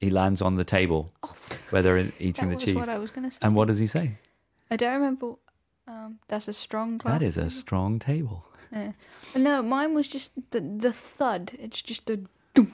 [0.00, 1.12] he lands on the table
[1.70, 2.76] where they're eating Oh, that the was cheese.
[2.76, 3.38] what I was going to say.
[3.42, 4.16] And what does he say?
[4.70, 5.34] I don't remember.
[5.86, 7.18] Um, that's a strong class.
[7.20, 8.44] That is a strong table.
[8.72, 8.92] Yeah.
[9.34, 11.52] No, mine was just the the thud.
[11.58, 12.20] It's just a
[12.54, 12.72] doof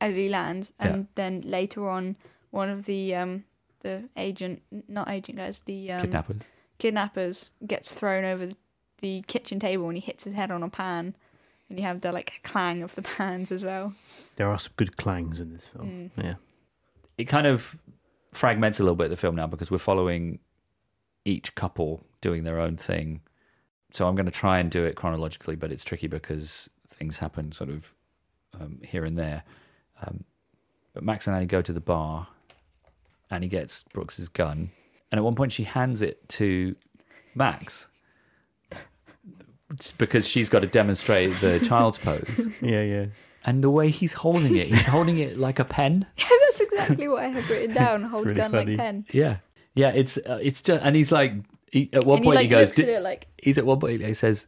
[0.00, 1.02] as he lands, and Yeah.
[1.14, 2.16] then later on,
[2.50, 3.44] one of the um
[3.80, 6.42] the agent, not agent guys, the um, Kidnappers.
[6.78, 8.50] kidnappers gets thrown over
[9.00, 11.16] the kitchen table, and he hits his head on a pan,
[11.70, 13.94] and you have the like clang of the pans as well.
[14.36, 16.10] There are some good clangs in this film.
[16.16, 16.34] Yeah,
[17.16, 17.78] It kind of
[18.32, 20.40] fragments a little bit of the film now because we're following
[21.24, 23.20] each couple doing their own thing.
[23.92, 27.52] So I'm going to try and do it chronologically, but it's tricky because things happen
[27.52, 27.92] sort of
[28.60, 29.42] um, here and there.
[30.02, 30.24] Um,
[30.92, 32.28] but Max and Annie go to the bar.
[33.30, 34.70] Annie gets Brooks's gun,
[35.10, 36.74] and at one point she hands it to
[37.34, 37.89] Max It's
[39.98, 42.48] because she's got to demonstrate the child's pose.
[42.60, 43.06] yeah, yeah.
[43.44, 46.06] And the way he's holding it, he's holding it like a pen.
[46.18, 48.02] Yeah, that's exactly what I have written down.
[48.02, 48.64] Holds really gun funny.
[48.72, 49.06] like pen.
[49.12, 49.36] Yeah,
[49.74, 49.90] yeah.
[49.90, 51.32] It's uh, it's just, and he's like,
[51.70, 53.78] he, at one and point he like he goes, at it like he's at one
[53.80, 54.46] point he says,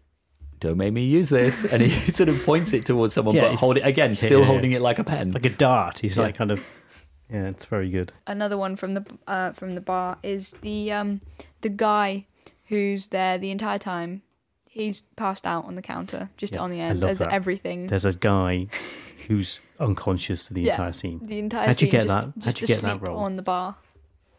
[0.61, 3.55] "Don't make me use this," and he sort of points it towards someone, Yeah, but
[3.59, 4.47] hold it again, still yeah.
[4.47, 5.31] holding it like a pen.
[5.31, 6.01] Like a dart.
[6.01, 6.25] He's Yeah.
[6.25, 6.63] like kind of.
[7.31, 8.13] Yeah, it's very good.
[8.27, 11.21] another one from the uh, from the bar is the um
[11.63, 12.27] the guy
[12.67, 14.23] who's there the entire time.
[14.75, 17.01] He's passed out on the counter, just Yeah, on the I end.
[17.01, 17.31] love There's that.
[17.33, 17.87] everything.
[17.89, 18.69] There's a guy
[19.29, 20.73] who's unconscious to the Yeah.
[20.73, 21.21] entire scene.
[21.23, 22.45] the entire How'd you scene get just, that?
[22.45, 23.19] How'd you get that role?
[23.19, 23.77] on the bar.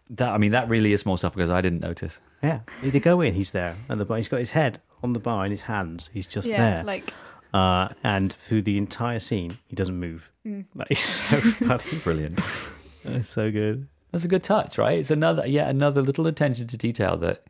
[0.09, 2.19] that I mean, that really is small stuff because I didn't notice.
[2.41, 3.35] Yeah, they go in.
[3.35, 4.17] He's there, and the bar.
[4.17, 6.09] He's got his head on the bar in his hands.
[6.13, 6.83] He's just yeah, there.
[6.83, 7.13] like
[7.53, 10.31] uh, and through the entire scene, he doesn't move.
[10.45, 10.65] Mm.
[10.75, 11.99] That is so funny.
[12.03, 12.39] Brilliant.
[13.05, 13.87] That's so good.
[14.11, 14.97] That's a good touch, right?
[14.97, 17.43] It's another, yeah, another little attention to detail that.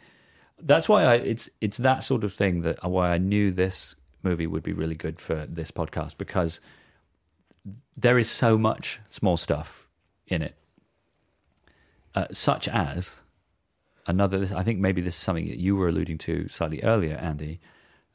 [0.65, 4.47] That's why I it's it's that sort of thing that why I knew this movie
[4.47, 6.61] would be really good for this podcast because
[7.95, 9.87] there is so much small stuff
[10.27, 10.55] in it,
[12.15, 13.19] uh, such as
[14.07, 14.49] another.
[14.55, 17.59] I think maybe this is something that you were alluding to slightly earlier, Andy.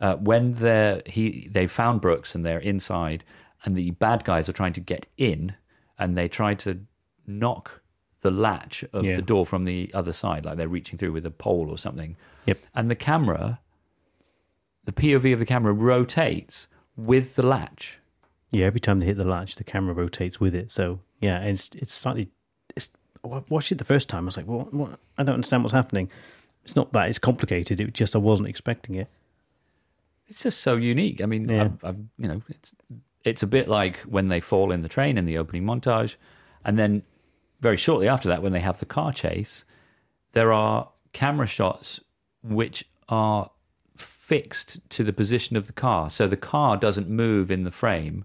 [0.00, 3.24] Uh, when they're he they found Brooks and they're inside,
[3.64, 5.54] and the bad guys are trying to get in,
[5.98, 6.80] and they try to
[7.26, 7.82] knock
[8.20, 9.16] the latch of Yeah.
[9.16, 12.16] the door from the other side, like they're reaching through with a pole or something.
[12.46, 12.58] Yep.
[12.74, 13.60] And the camera,
[14.84, 17.98] the POV of the camera rotates with the latch.
[18.50, 20.70] Yeah, every time they hit the latch, the camera rotates with it.
[20.70, 22.30] So yeah, it's it's slightly.
[22.74, 22.88] It's,
[23.24, 24.24] I watched it the first time.
[24.24, 24.98] I was like, well, what?
[25.18, 26.10] I don't understand what's happening.
[26.64, 27.80] It's not that it's complicated.
[27.80, 29.08] It just I wasn't expecting it.
[30.28, 31.22] It's just so unique.
[31.22, 31.64] I mean, Yeah.
[31.64, 32.74] I've, I've, you know, it's
[33.24, 36.16] it's a bit like when they fall in the train in the opening montage,
[36.64, 37.02] and then
[37.60, 39.64] very shortly after that, when they have the car chase,
[40.32, 42.00] there are camera shots
[42.42, 43.50] which are
[43.96, 48.24] fixed to the position of the car, so the car doesn't move in the frame,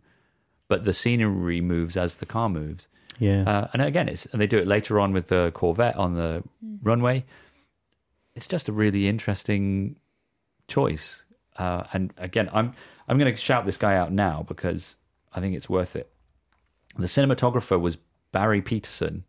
[0.68, 2.88] but the scenery moves as the car moves.
[3.20, 3.44] Yeah.
[3.44, 6.44] Uh, and again, it's and they do it later on with the Corvette on the
[6.82, 7.26] runway.
[8.36, 9.98] It's just a really interesting
[10.68, 11.24] choice.
[11.58, 12.74] Uh, and again, I'm
[13.08, 14.96] I'm going to shout this guy out now because
[15.34, 16.12] I think it's worth it.
[16.98, 17.98] The cinematographer was
[18.34, 19.24] Barry Peterson.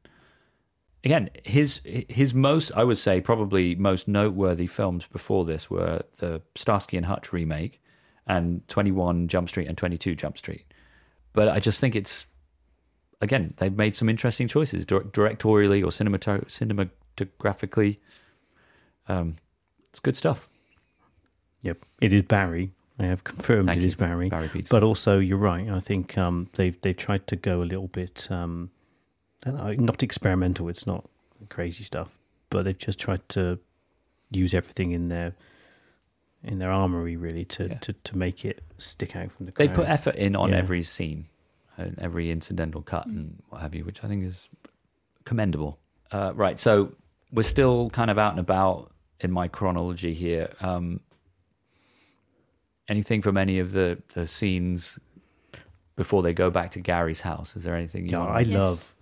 [1.05, 6.43] Again, his his most I would say probably most noteworthy films before this were the
[6.57, 7.81] Starsky and Hutch remake
[8.27, 10.65] and 21 Jump Street and 22 Jump Street.
[11.35, 12.27] But I just think it's
[13.21, 16.47] again they've made some interesting choices directorially or cinemato-
[17.19, 17.99] cinematographically.
[19.07, 19.37] Um,
[19.91, 20.49] it's good stuff.
[21.61, 22.73] Yep, it is Barry.
[22.99, 24.29] I have confirmed Thank it you, is Barry.
[24.29, 24.75] Barry Peterson.
[24.75, 25.69] But also, you're right.
[25.69, 28.71] I think um, they've they've tried to go a little bit um,
[29.53, 30.69] know, not experimental.
[30.69, 31.05] It's not
[31.49, 32.19] crazy stuff,
[32.51, 33.59] but they've just tried to
[34.31, 35.35] use everything in their
[36.43, 37.79] in their armory really to, Yeah.
[37.79, 39.71] to, to make it stick out from the Crowd.
[39.71, 40.57] They put effort in on Yeah.
[40.59, 41.27] every scene,
[41.79, 44.49] and every incidental cut and what have you, which I think is
[45.25, 45.79] commendable.
[46.13, 46.93] Uh, right, so
[47.33, 50.51] we're still kind of out and about in my chronology here.
[50.61, 51.01] Um,
[52.89, 54.99] anything from any of the, the scenes
[55.97, 57.57] before they go back to Gary's house?
[57.57, 58.55] Is there anything you want I Yes.
[58.59, 58.94] love.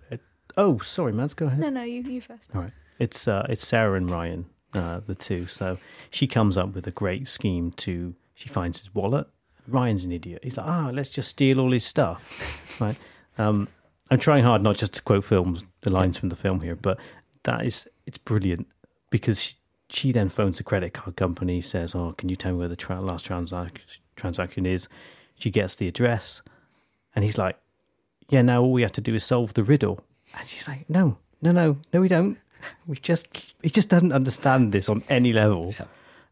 [0.57, 1.59] Oh, sorry, Mads, go ahead.
[1.59, 2.49] No, no, you you first.
[2.53, 2.71] All right.
[2.99, 5.47] It's uh, it's Sarah and Ryan, uh, the two.
[5.47, 5.77] So
[6.09, 8.15] she comes up with a great scheme to.
[8.35, 9.27] She finds his wallet.
[9.67, 10.41] Ryan's an idiot.
[10.43, 12.97] He's like, ah, let's just steal all his stuff, right?
[13.37, 13.67] Um,
[14.11, 16.99] I'm trying hard not just to quote films, the lines from the film here, but
[17.43, 18.67] that is it's brilliant
[19.09, 19.55] because she,
[19.89, 22.75] she then phones the credit card company, says, "Oh, can you tell me where the
[22.75, 24.87] tra- last transac- transaction is?"
[25.35, 26.41] She gets the address,
[27.15, 27.57] and he's like,
[28.29, 30.03] "Yeah, now all we have to do is solve the riddle."
[30.37, 32.37] And she's like, "No, no, no, no, we don't.
[32.87, 33.27] We just
[33.61, 35.85] he just doesn't understand this on any level." Yeah.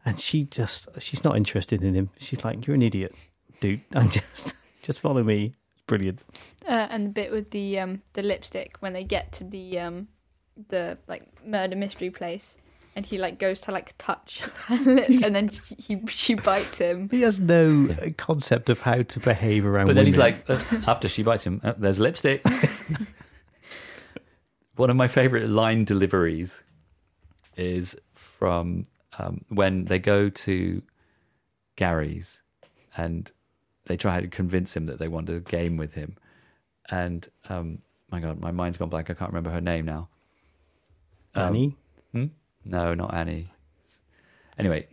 [0.04, 2.10] And she just she's not interested in him.
[2.18, 3.14] She's like, "You're an idiot,
[3.60, 3.80] dude.
[3.94, 6.20] I'm just just follow me." It's brilliant.
[6.66, 10.08] Uh, and the bit with the um the lipstick when they get to the um
[10.68, 12.56] the like murder mystery place
[12.94, 16.78] and he like goes to like touch her lips and then she, he she bites
[16.78, 17.08] him.
[17.10, 19.86] He has no uh, concept of how to behave around.
[19.86, 22.44] But then he's like, uh, after she bites him, uh, there's lipstick.
[24.76, 26.62] One of my favorite line deliveries
[27.56, 28.86] is from
[29.18, 30.82] um, when they go to
[31.76, 32.42] Gary's
[32.96, 33.30] and
[33.86, 36.16] they try to convince him that they want a game with him.
[36.90, 37.78] And um,
[38.10, 39.10] my God, my mind's gone blank.
[39.10, 40.08] I can't remember her name now.
[41.34, 41.76] Um, Annie.
[42.12, 42.26] Hmm?
[42.64, 43.50] No, not Annie.
[44.58, 44.86] Anyway,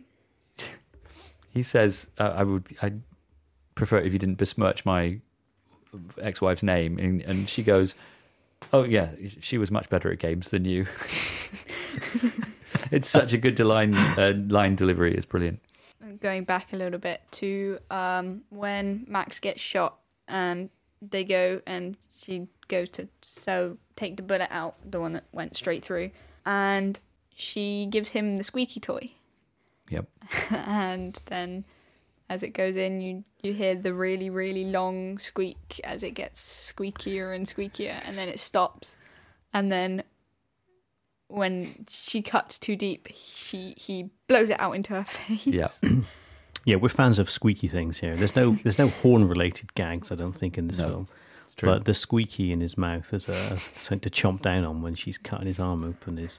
[1.50, 3.02] he says, uh, "I would, I'd
[3.74, 5.20] prefer it if you didn't besmirch my
[6.20, 7.94] ex-wife's name." And, and she goes,
[8.72, 10.86] "Oh yeah, she was much better at games than you."
[12.90, 15.14] it's such a good line uh, line delivery.
[15.14, 15.60] It's brilliant.
[16.20, 20.70] Going back a little bit to um when Max gets shot and
[21.02, 25.56] they go and she goes to so take the bullet out, the one that went
[25.56, 26.10] straight through,
[26.46, 27.00] and
[27.34, 29.10] she gives him the squeaky toy.
[29.90, 30.06] Yep.
[30.50, 31.64] and then
[32.30, 36.72] as it goes in you you hear the really really long squeak as it gets
[36.74, 38.96] squeakier and squeakier and then it stops
[39.52, 40.02] and then
[41.28, 45.68] when she cuts too deep he he blows it out into her face Yeah.
[46.66, 48.14] Yeah, we're fans of squeaky things here.
[48.16, 51.08] There's no there's no horn related gags, I don't think, in this No, film.
[51.56, 51.70] True.
[51.70, 54.94] But the squeaky in his mouth as a uh, something to chomp down on when
[54.94, 56.38] she's cutting his arm open is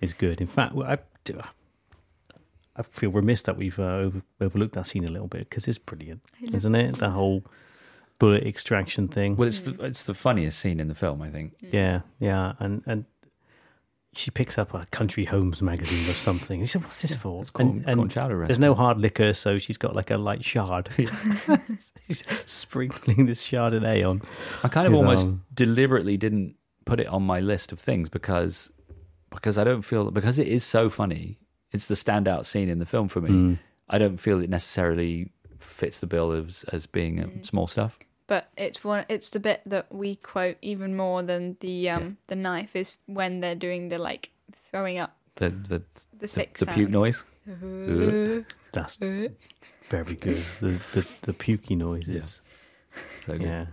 [0.00, 0.40] is good.
[0.40, 1.40] In fact, I do-
[2.76, 5.78] I feel remiss that we've uh, over, overlooked that scene a little bit because it's
[5.78, 6.96] brilliant, isn't it?
[6.96, 7.44] The whole
[8.18, 9.36] bullet extraction thing.
[9.36, 11.54] well, it's the it's the funniest scene in the film, I think.
[11.60, 13.04] Yeah, yeah, and and
[14.16, 16.60] she picks up a Country Homes magazine or something.
[16.60, 19.32] She said, "What's this for?" It's corn, and, and corn chowder there's no hard liquor,
[19.32, 20.88] so she's got like a light shard.
[22.06, 24.22] she's sprinkling this Chardonnay on.
[24.62, 25.44] I kind of almost arm.
[25.52, 28.70] deliberately didn't put it on my list of things because
[29.30, 31.38] because I don't feel because it is so funny.
[31.74, 33.30] It's the standout scene in the film for me.
[33.30, 33.58] Mm.
[33.90, 37.98] I don't feel it necessarily fits the bill as as being um, small stuff.
[38.26, 42.36] but it's one it's the bit that we quote even more than the um the
[42.36, 44.30] knife is when they're doing the like
[44.70, 45.82] throwing up The the
[46.20, 47.24] the the, the puke noise.
[48.72, 50.42] That's very good.
[50.60, 52.40] The the, the pukey noise is
[53.10, 53.42] So good.
[53.42, 53.66] yeah,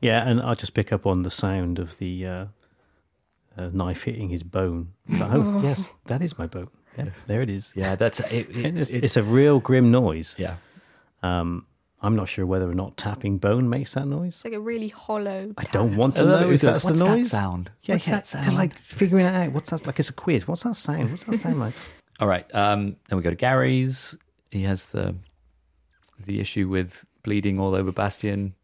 [0.00, 0.28] yeah.
[0.28, 2.46] And I'll just pick up on the sound of the uh,
[3.56, 4.92] uh, knife hitting his bone.
[5.08, 6.68] It's like, oh yes, that is my bone.
[6.96, 7.72] Yeah, there it is.
[7.74, 8.48] Yeah, that's it.
[8.56, 10.34] it- it's, it- it's a real grim noise.
[10.38, 10.56] yeah,
[11.22, 11.66] Um,
[12.02, 14.34] I'm not sure whether or not tapping bone makes that noise.
[14.36, 15.54] It's like a really hollow.
[15.56, 17.70] I don't want to I know it if because that's what's the that sound?
[17.84, 18.14] Yeah, What's yeah.
[18.16, 18.56] that They're sound?
[18.56, 19.52] like figuring it out.
[19.52, 19.86] What's that?
[19.86, 20.46] Like it's a quiz.
[20.46, 21.10] What's that sound?
[21.10, 21.74] What's that sound like?
[22.20, 22.44] All right.
[22.54, 24.14] Um, then we go to Gary's.
[24.50, 25.14] He has the
[26.26, 28.54] the issue with bleeding all over Bastian,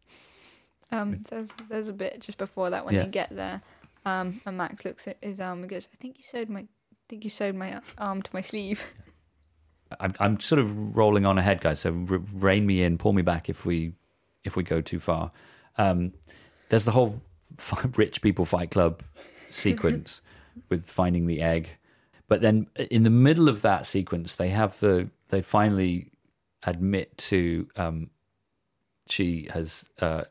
[0.91, 3.03] Um, there's, there's a bit just before that when Yeah.
[3.03, 3.61] they get there,
[4.05, 6.67] um, and Max looks at his arm and goes, "I think you sewed my, I
[7.11, 8.83] think you sewed my arm to my sleeve."
[9.99, 11.81] I'm, I'm sort of rolling on ahead, guys.
[11.81, 13.91] So rein me in, pull me back if we
[14.45, 15.31] if we go too far.
[15.77, 16.13] Um,
[16.69, 17.21] there's the whole
[17.59, 19.03] f- rich people fight club
[19.49, 20.21] sequence
[20.69, 21.69] with finding the egg,
[22.29, 26.11] but then in the middle of that sequence, they have the they finally
[26.63, 28.09] admit to um,
[29.09, 30.23] she has uh,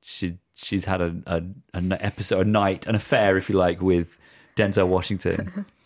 [0.00, 1.42] she she's had a, a
[1.76, 4.16] an episode, a night, an affair, if you like, with
[4.56, 5.66] Denzel Washington.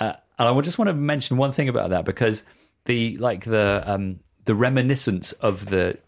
[0.00, 2.44] Uh, and I just want to mention one thing about that because
[2.84, 5.98] the like the um, the reminiscence of the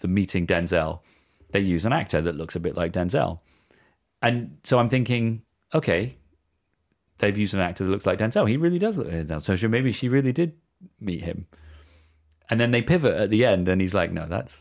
[0.00, 1.00] the meeting Denzel,
[1.50, 3.40] they use an actor that looks a bit like Denzel,
[4.22, 5.42] and so I'm thinking,
[5.74, 6.16] okay,
[7.18, 8.48] they've used an actor that looks like Denzel.
[8.48, 9.42] He really does look like Denzel.
[9.42, 10.54] So she, maybe she really did
[10.98, 11.46] meet him,
[12.48, 14.56] and then they pivot at the end, and he's like, no, that's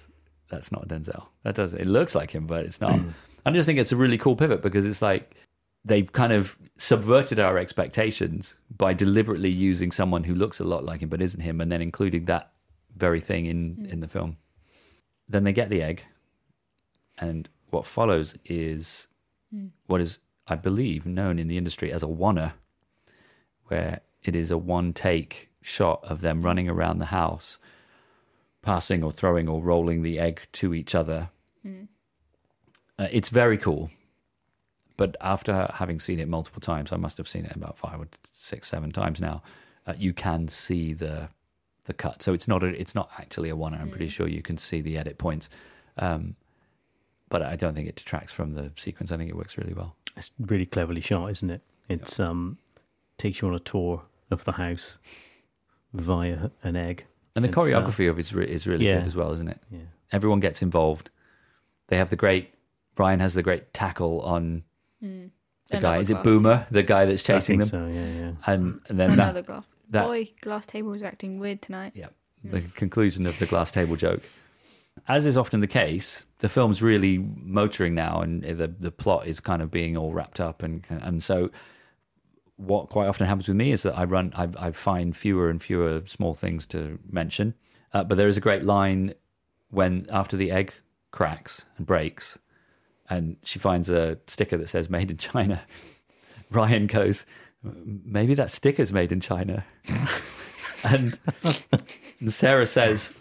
[0.50, 1.28] that's not Denzel.
[1.44, 3.00] That does it looks like him, but it's not.
[3.46, 5.36] I just think it's a really cool pivot because it's like
[5.84, 11.02] they've kind of subverted our expectations by deliberately using someone who looks a lot like
[11.02, 12.52] him but isn't him and then including that
[12.96, 13.86] very thing in hmm.
[13.86, 14.38] in the film.
[15.28, 16.04] Then they get the egg
[17.18, 19.08] and what follows is
[19.54, 19.68] hmm.
[19.88, 22.54] what is i believe known in the industry as a oner
[23.66, 27.58] where it is a one take shot of them running around the house
[28.62, 31.30] passing or throwing or rolling the egg to each other.
[31.64, 31.84] Hmm.
[32.98, 33.90] Uh, it's very cool
[34.98, 38.08] but after having seen it multiple times, I must have seen it about five or
[38.34, 39.42] six, seven times now.
[39.88, 41.30] Uh, you can see the
[41.86, 43.74] the cut, so it's not a, it's not actually a one.
[43.74, 45.50] I'm pretty sure you can see the edit points,
[45.98, 46.36] um,
[47.30, 49.12] but I don't think it detracts from the sequence.
[49.12, 49.96] I think it works really well.
[50.16, 51.62] It's really cleverly shot, isn't it?
[51.90, 52.58] It's um
[53.18, 55.00] takes you on a tour of the house
[55.94, 57.06] via an egg.
[57.36, 58.98] And the It's, uh, choreography of it is, re- is really yeah.
[59.00, 59.60] good as well, isn't it?
[59.72, 59.80] Yeah.
[60.12, 61.10] Everyone gets involved.
[61.88, 62.54] They have the great.
[62.96, 64.64] Brian has the great tackle on
[65.02, 65.32] the
[65.72, 65.98] Another guy.
[66.00, 67.92] Is it glass Boomer, the guy that's I chasing think them?
[67.92, 68.32] so, yeah, yeah.
[68.46, 69.64] And, and then Another that, glass.
[69.90, 71.94] that- Boy, glass table is acting weird tonight.
[71.96, 72.08] Yeah,
[72.44, 74.22] the conclusion of the glass table joke.
[75.08, 79.40] As is often the case, the film's really motoring now, and the the plot is
[79.40, 81.50] kind of being all wrapped up, and and so
[82.58, 85.62] what quite often happens with me is that I run, I, I find fewer and
[85.64, 87.56] fewer small things to mention.
[87.94, 89.16] Uh, but there is a great line
[89.70, 90.74] when after the egg
[91.10, 92.38] cracks and breaks,
[93.12, 95.62] and she finds a sticker that says "Made in China."
[96.50, 97.26] Ryan goes,
[97.62, 99.66] "Maybe that sticker's made in China,"
[100.84, 101.18] and
[102.28, 103.14] Sarah says,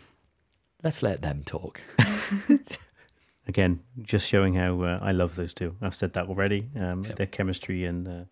[0.83, 1.81] "Let's let them talk."
[3.48, 5.74] Again, just showing how uh, I love those two.
[5.83, 6.68] I've said that already.
[6.79, 7.16] Um, Yep.
[7.16, 8.24] Their chemistry and uh,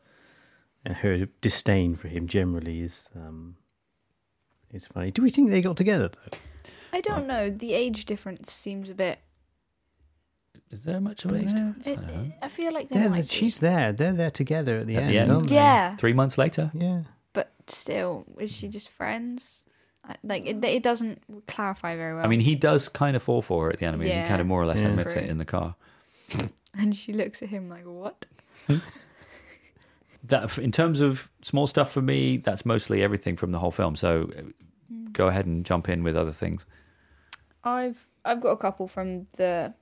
[0.84, 3.56] and her disdain for him generally is um,
[4.72, 5.10] is funny.
[5.10, 6.38] Do we think they got together though?
[6.92, 7.50] I don't know.
[7.50, 9.18] The age difference seems a bit.
[10.70, 11.86] Is there much of an age difference?
[11.86, 12.32] I It, don't.
[12.42, 13.34] I feel like there They're, might be.
[13.34, 13.92] she's there.
[13.92, 15.10] They're there together at the At end.
[15.12, 15.32] the end.
[15.32, 15.54] aren't they?
[15.54, 17.02] Yeah, Three months later, Yeah.
[17.32, 19.64] but still, is she just friends?
[20.24, 22.24] Like it, it doesn't clarify very well.
[22.24, 23.94] I mean, he does kind of fall for her at the end.
[23.96, 24.88] I mean, he kind of more or less Yeah.
[24.88, 25.22] admits True.
[25.22, 25.74] it in the car.
[26.74, 28.24] and she looks at him like, "What?"
[30.24, 33.96] That, in terms of small stuff for me, that's mostly everything from the whole film.
[33.96, 34.42] So, uh,
[35.12, 36.66] go ahead and jump in with other things.
[37.64, 39.72] I've I've got a couple from the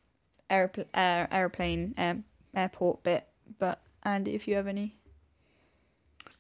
[0.51, 3.27] aeropl- air, airplane um, airport bit,
[3.59, 4.95] but and if you have any,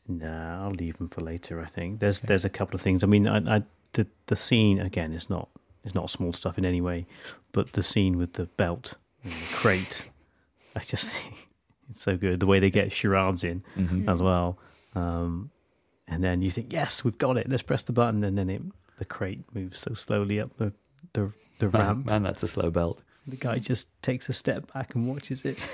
[0.09, 1.61] Nah, I'll leave them for later.
[1.61, 3.03] I think there's there's a couple of things.
[3.03, 3.62] I mean, I, I
[3.95, 5.49] the the scene again is not
[5.85, 7.07] is not small stuff in any way,
[7.53, 10.09] but the scene with the belt and the crate,
[10.77, 11.49] I just think
[11.90, 12.38] it's so good.
[12.38, 14.09] The way they get charades in Mm-hmm.
[14.09, 14.59] as well,
[14.95, 15.51] um,
[16.07, 17.49] and then you think, yes, we've got it.
[17.49, 18.62] Let's press the button, and then it
[18.99, 20.73] the crate moves so slowly up the
[21.14, 22.07] the, the ramp.
[22.07, 23.03] Man, that's a slow belt.
[23.27, 25.59] The guy just takes a step back and watches it.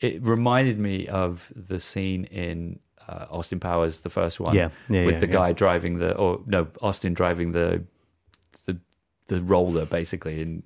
[0.00, 2.78] It reminded me of the scene in
[3.08, 4.54] uh, Austin Powers, the first one.
[4.54, 5.32] Yeah, yeah, with yeah, the yeah.
[5.32, 7.82] guy driving the, or no, Austin driving the,
[8.66, 8.76] the,
[9.28, 10.62] the roller basically and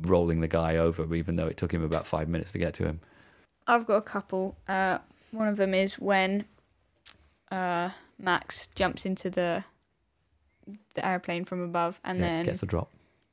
[0.00, 2.84] rolling the guy over, even though it took him about five minutes to get to
[2.84, 3.00] him.
[3.68, 4.56] I've got a couple.
[4.66, 4.98] Uh,
[5.30, 6.44] one of them is when
[7.52, 9.64] uh, Max jumps into the
[10.94, 12.90] the airplane from above, and Yeah, then gets a drop.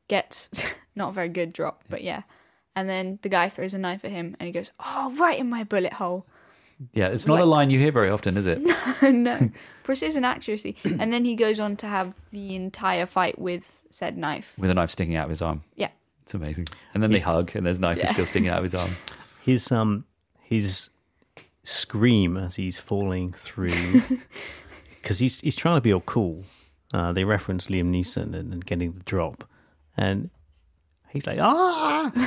[0.10, 0.50] Gets
[0.96, 2.24] not a very good drop, but yeah.
[2.76, 5.50] And then the guy throws a knife at him, and he goes, "Oh, right in
[5.50, 6.26] my bullet hole."
[6.94, 8.62] Yeah, it's not a line you hear very often, is it?
[9.02, 9.52] no,
[9.84, 10.78] precision accuracy.
[10.84, 14.54] and then he goes on to have the entire fight with said knife.
[14.58, 15.64] With a knife sticking out of his arm.
[15.76, 15.90] Yeah.
[16.24, 16.68] It's amazing.
[16.94, 18.92] And then they hug, and there's knife is still sticking out of his arm.
[19.42, 20.06] his um
[20.40, 20.90] his
[21.64, 24.02] scream as he's falling through
[25.02, 26.44] because he's he's trying to be all cool.
[26.94, 29.49] Uh, they reference Liam Neeson and, and getting the drop,
[30.00, 30.30] and
[31.10, 32.12] he's like ah,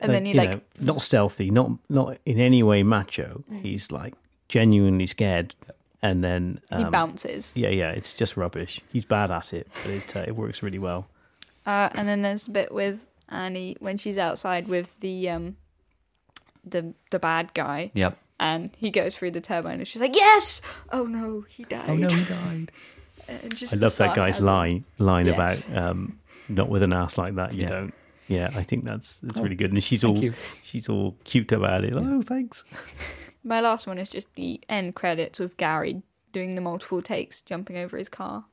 [0.00, 3.44] And then Uh, you you like know, not stealthy, not not in any way macho.
[3.50, 3.62] Mm.
[3.62, 4.14] He's like
[4.48, 5.54] genuinely scared,
[6.02, 7.52] and then he um, bounces.
[7.54, 8.80] Yeah, yeah, it's just rubbish.
[8.92, 11.06] He's bad at it, but it uh, it works really well.
[11.64, 15.56] Uh, and then there's a bit with Annie when she's outside with the um
[16.62, 17.90] the the bad guy.
[17.94, 18.18] Yep.
[18.38, 20.60] And he goes through the turbine and she's like, Yes!
[20.92, 21.88] Oh no, he died.
[21.88, 22.70] Oh no, he died.
[23.28, 25.34] And just I love that guy's line line Yes.
[25.66, 26.18] about um,
[26.48, 27.52] not with an ass like that.
[27.54, 27.68] You Yeah.
[27.68, 27.94] don't.
[28.28, 30.34] Yeah, I think that's that's Oh, really good, and she's all you.
[30.64, 31.94] she's all cute about it.
[31.94, 32.64] Like, Oh, thanks.
[33.44, 37.76] My last one is just the end credits with Gary doing the multiple takes, jumping
[37.76, 38.44] over his car,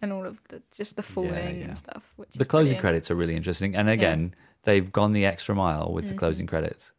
[0.00, 1.66] and all of the just the falling yeah.
[1.68, 2.12] and stuff.
[2.16, 2.80] Which The closing brilliant.
[2.82, 6.18] credits are really interesting, and again, they've gone the extra mile with the Mhm.
[6.18, 6.92] closing credits.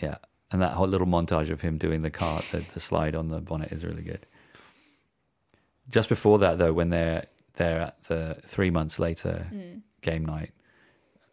[0.00, 0.16] Yeah,
[0.50, 3.40] and that whole little montage of him doing the car, the, the slide on the
[3.42, 4.24] bonnet is really good.
[5.90, 7.26] Just before that, though, when they're
[7.58, 9.82] they're at the three months later Mm.
[10.00, 10.52] game night,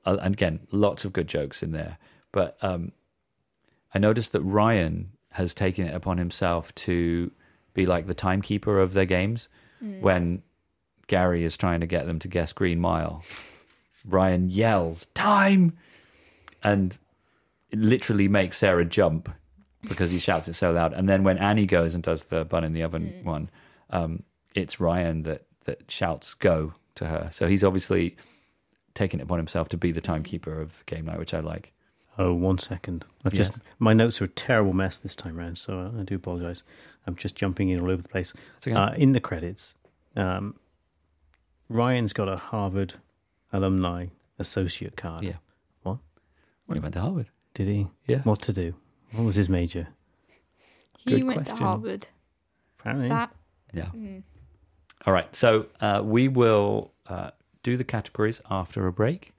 [0.06, 1.98] uh, and again, lots of good jokes in there.
[2.32, 2.92] But um,
[3.94, 7.32] I noticed that Ryan has taken it upon himself to
[7.74, 9.48] be like the timekeeper of their games
[9.84, 10.02] Mm.
[10.02, 10.44] when
[11.08, 13.24] Gary is trying to get them to guess Green Mile.
[14.06, 15.78] Ryan yells, Time!
[16.64, 16.98] And
[17.72, 19.30] it literally makes Sarah jump
[19.88, 20.94] because he shouts it so loud.
[20.94, 23.24] And then when Annie goes and does the bun in the oven Mm.
[23.24, 23.50] one,
[23.90, 24.24] um,
[24.56, 27.30] it's Ryan that, that shouts go to her.
[27.34, 28.16] So he's obviously
[28.94, 31.74] taken it upon himself to be the timekeeper of the game night, which I like.
[32.18, 33.04] Oh, one second.
[33.26, 33.50] I've Yes.
[33.50, 36.64] just my notes are a terrible mess this time round, so I do apologise.
[37.06, 38.34] I'm just jumping in all over the place.
[38.58, 38.76] It's okay.
[38.76, 39.76] Uh, in the credits,
[40.16, 40.56] um,
[41.68, 42.94] Ryan's got a Harvard
[43.52, 44.08] alumni
[44.40, 45.24] associate card.
[45.26, 45.38] Yeah.
[45.84, 45.98] What?
[46.68, 47.28] Well, he went to Harvard.
[47.54, 47.88] Did he?
[48.08, 48.20] Yeah.
[48.20, 48.76] What to do?
[49.12, 49.88] What was his major?
[51.00, 51.58] He Good went question.
[51.58, 52.08] to Harvard.
[52.80, 53.10] Apparently.
[53.10, 53.36] That
[53.74, 53.90] Yeah.
[53.94, 54.24] mm.
[55.06, 55.34] All right.
[55.36, 57.32] So uh, we will uh,
[57.62, 59.34] do the categories after a break.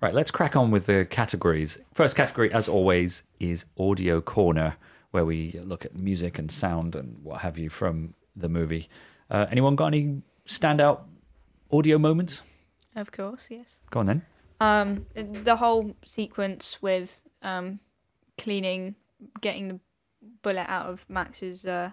[0.00, 1.80] Right, let's crack on with the categories.
[1.92, 4.76] First category, as always, is Audio Corner,
[5.10, 8.88] where we look at music and sound and what have you from the movie.
[9.30, 11.00] Uh, anyone got any standout
[11.72, 12.42] audio moments?
[12.96, 13.78] of course, yes.
[13.90, 14.22] Go on then.
[14.60, 17.78] Um, the whole sequence with um,
[18.36, 18.96] cleaning,
[19.40, 19.80] getting the
[20.42, 21.90] bullet out of Max's uh,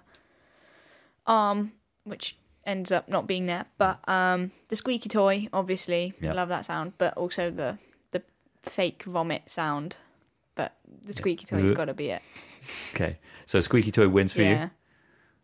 [1.28, 1.74] arm,
[2.06, 3.66] which ends up not being there.
[3.78, 6.34] But um, the squeaky toy, obviously, Yeah.
[6.34, 6.94] love that sound.
[6.98, 7.78] But also the
[8.12, 8.24] the
[8.64, 9.98] fake vomit sound.
[10.56, 12.22] But the squeaky toy's got to be it.
[12.94, 14.70] Okay, so Squeaky Toy wins for yeah, you.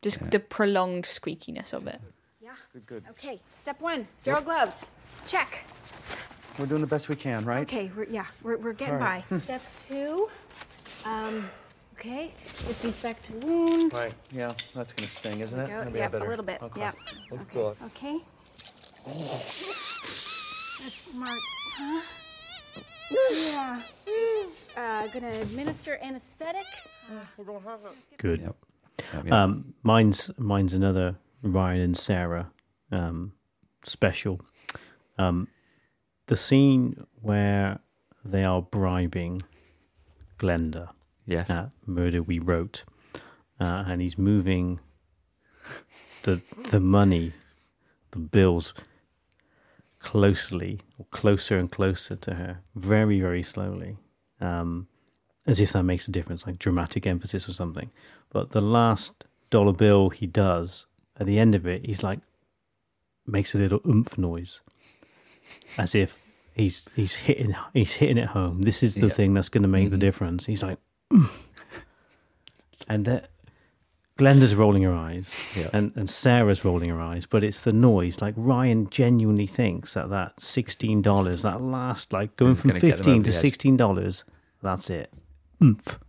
[0.02, 0.30] just Yeah.
[0.30, 2.00] the prolonged squeakiness of it.
[2.42, 2.52] Yeah.
[2.74, 3.04] Good, good.
[3.12, 4.90] Okay, step one, sterile gloves.
[5.28, 5.66] Check.
[6.58, 7.62] We're doing the best we can, right?
[7.64, 9.24] Okay, we're, yeah, we're, we're getting All right.
[9.30, 9.38] by.
[9.40, 10.30] Step two,
[11.06, 11.50] um,
[12.00, 12.32] okay,
[12.66, 13.94] disinfect wound.
[13.94, 14.14] Right.
[14.32, 15.64] Yeah, that's gonna sting, isn't it?
[15.68, 15.84] we go.
[15.86, 16.62] Maybe Yep, a little bit.
[16.64, 16.80] Okay.
[16.82, 16.96] Yep.
[17.32, 17.60] Oh, Okay.
[17.60, 17.78] God.
[17.88, 18.18] Okay.
[20.84, 21.40] That's smart,
[21.78, 22.02] huh?
[23.32, 23.80] Yeah.
[24.78, 26.66] Uh, gonna administer anesthetic.
[28.18, 28.42] Good.
[28.42, 28.56] Yep.
[29.14, 29.34] Yep, yep.
[29.34, 32.52] Um, mine's mine's another Ryan and Sarah
[32.92, 33.34] um,
[33.86, 34.42] special.
[35.18, 35.48] Um,
[36.28, 37.80] the scene where
[38.24, 39.44] they are bribing
[40.40, 40.90] Glenda
[41.26, 41.50] yes.
[41.50, 42.84] at Murder We Wrote,
[43.60, 44.80] uh, and he's moving
[46.24, 47.34] the the money,
[48.12, 48.74] the bills,
[50.00, 53.98] closely or closer and closer to her, very very slowly,
[54.42, 54.88] um,
[55.48, 57.90] as if that makes a difference, like dramatic emphasis or something.
[58.30, 60.86] But the last dollar bill he does
[61.20, 62.20] at the end of it, he's like
[63.26, 64.62] makes a little oomph noise,
[65.78, 66.20] as if
[66.54, 68.62] he's he's hitting he's hitting it home.
[68.62, 69.14] This is the Yeah.
[69.14, 70.00] thing that's going to make the Mhm.
[70.00, 70.46] difference.
[70.46, 70.78] He's like,
[71.12, 71.30] "Mm."
[72.88, 73.31] and that
[74.18, 75.70] Glenda's rolling her eyes, Yeah.
[75.74, 78.22] and and Sarah's rolling her eyes, but it's the noise.
[78.22, 82.90] Like Ryan genuinely thinks that that sixteen dollars, that last like going from gonna get
[82.90, 84.24] them fifteen over to sixteen dollars,
[84.62, 85.12] that's it.
[85.64, 86.00] Oomph.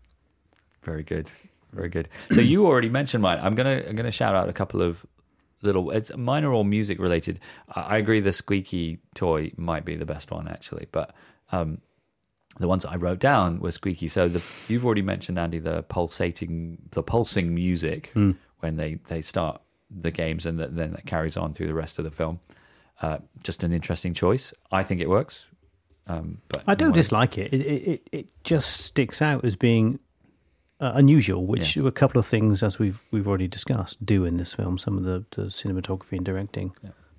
[0.82, 1.30] Very good.
[1.72, 2.08] Very good.
[2.32, 3.38] So you already mentioned mine.
[3.40, 5.06] I'm gonna I'm gonna shout out a couple of
[5.62, 5.90] little.
[5.90, 7.40] It's mine are all music related.
[7.74, 8.20] I, I agree.
[8.20, 11.14] The squeaky toy might be the best one actually, but
[11.50, 11.78] um,
[12.58, 14.08] the ones that I wrote down were squeaky.
[14.08, 18.32] So the you've already mentioned Andy the pulsating the pulsing music Hmm.
[18.60, 21.98] when they they start the games and that, then that carries on through the rest
[21.98, 22.40] of the film.
[23.00, 24.52] Uh, just an interesting choice.
[24.70, 25.46] I think it works.
[26.06, 27.52] Um, but I don't dislike it.
[27.52, 28.08] It, it.
[28.12, 29.98] it just sticks out as being
[30.80, 34.52] uh, unusual, which a couple of things, as we've we've already discussed, do in this
[34.54, 34.78] film.
[34.78, 36.72] Some of the, the cinematography and directing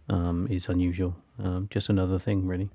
[0.10, 1.16] um, is unusual.
[1.40, 2.70] Um, just another thing, really.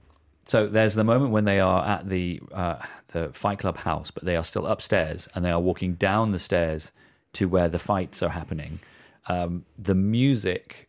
[0.49, 2.77] So there's the moment when they are at the uh,
[3.09, 6.39] the Fight Club house, but they are still upstairs, and they are walking down the
[6.39, 6.91] stairs
[7.35, 8.81] to where the fights are happening.
[9.27, 10.89] Um, the music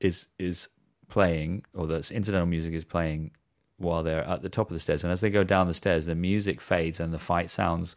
[0.00, 0.68] is is
[1.08, 3.30] playing, or the incidental music is playing
[3.78, 6.04] while they're at the top of the stairs, and as they go down the stairs,
[6.04, 7.96] the music fades and the fight sounds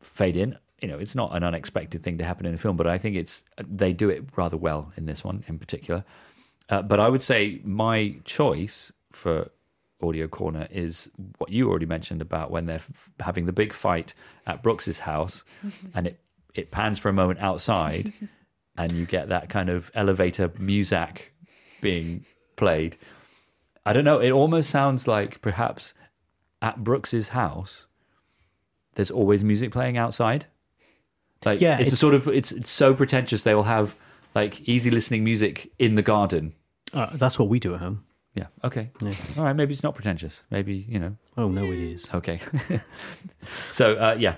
[0.00, 0.56] fade in.
[0.80, 3.16] You know, it's not an unexpected thing to happen in a film, but I think
[3.16, 6.04] it's they do it rather well in this one in particular.
[6.68, 9.50] Uh, but I would say my choice for
[10.02, 14.14] audio corner is what you already mentioned about when they're f- having the big fight
[14.46, 15.44] at Brooks's house,
[15.94, 16.20] and it
[16.54, 18.12] it pans for a moment outside,
[18.76, 21.32] and you get that kind of elevator music
[21.80, 22.24] being
[22.56, 22.96] played.
[23.84, 24.18] I don't know.
[24.18, 25.94] It almost sounds like perhaps
[26.60, 27.86] at Brooks's house,
[28.94, 30.46] there's always music playing outside.
[31.44, 33.42] Like Yeah, it's, a sort of it's it's so pretentious.
[33.42, 33.96] They will have
[34.34, 36.54] like easy listening music in the garden.
[36.92, 38.04] Uh, that's what we do at home.
[38.34, 38.46] Yeah.
[38.64, 38.90] Okay.
[39.36, 39.54] All right.
[39.54, 40.44] Maybe it's not pretentious.
[40.50, 41.16] Maybe you know.
[41.36, 42.08] Oh no, it is.
[42.14, 42.40] Okay.
[43.70, 44.36] so uh, yeah,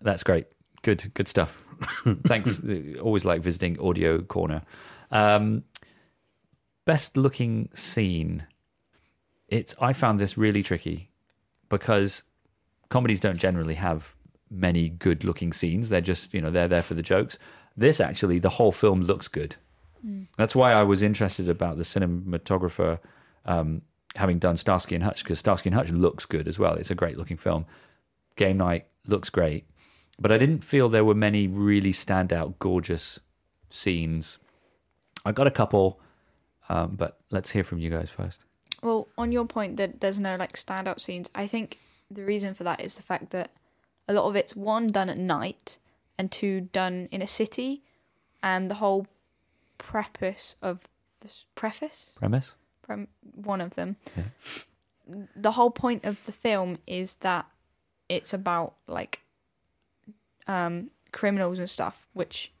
[0.00, 0.46] that's great.
[0.82, 1.12] Good.
[1.14, 1.62] Good stuff.
[2.26, 2.60] Thanks.
[3.02, 4.62] Always like visiting Audio Corner.
[5.10, 5.64] Um,
[6.84, 8.46] best looking scene.
[9.48, 9.74] It's.
[9.80, 11.10] I found this really tricky
[11.70, 12.22] because
[12.90, 14.14] comedies don't generally have
[14.50, 15.88] many good looking scenes.
[15.88, 17.38] They're just you know they're there for the jokes.
[17.76, 19.56] This actually, the whole film looks good.
[20.36, 22.98] That's why I was interested about the cinematographer
[23.44, 23.82] um,
[24.16, 26.74] having done Starsky and Hutch because Starsky and Hutch looks good as well.
[26.74, 27.66] It's a great looking film.
[28.36, 29.64] Game Night looks great,
[30.18, 33.20] but I didn't feel there were many really standout, gorgeous
[33.68, 34.38] scenes.
[35.24, 36.00] I got a couple,
[36.68, 38.44] um, but let's hear from you guys first.
[38.82, 41.78] Well, on your point that there's no like standout scenes, I think
[42.10, 43.50] the reason for that is the fact that
[44.08, 45.78] a lot of it's one done at night
[46.18, 47.82] and two done in a city,
[48.42, 49.06] and the whole
[49.80, 50.88] preface of
[51.20, 52.54] this preface Premise?
[52.82, 53.96] from one of them.
[55.34, 57.46] The whole point of the film is that
[58.08, 59.20] it's about like
[60.46, 62.52] um criminals and stuff, which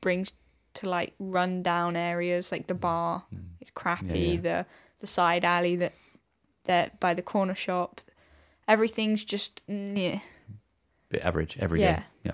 [0.00, 0.32] brings
[0.74, 3.24] to like run down areas like the bar.
[3.60, 4.06] It's crappy.
[4.06, 4.14] Mm.
[4.14, 4.40] Yeah, yeah.
[4.40, 4.66] The
[5.00, 5.92] the side alley that
[6.64, 8.00] that by the corner shop.
[8.66, 10.20] Everything's just yeah.
[11.10, 11.84] Bit average every day.
[11.84, 12.02] Yeah.
[12.24, 12.32] Yeah.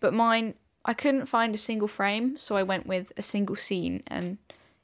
[0.00, 0.54] But mine,
[0.84, 4.38] I couldn't find a single frame, so I went with a single scene, and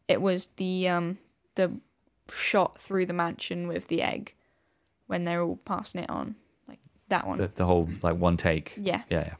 [0.08, 1.18] it was the um
[1.54, 1.72] the
[2.32, 4.34] shot through the mansion with the egg
[5.06, 6.36] when they're all passing it on,
[6.68, 6.78] like
[7.08, 7.38] that one.
[7.38, 8.74] The, the whole like one take.
[8.76, 9.02] Yeah.
[9.10, 9.24] Yeah.
[9.24, 9.34] Yeah.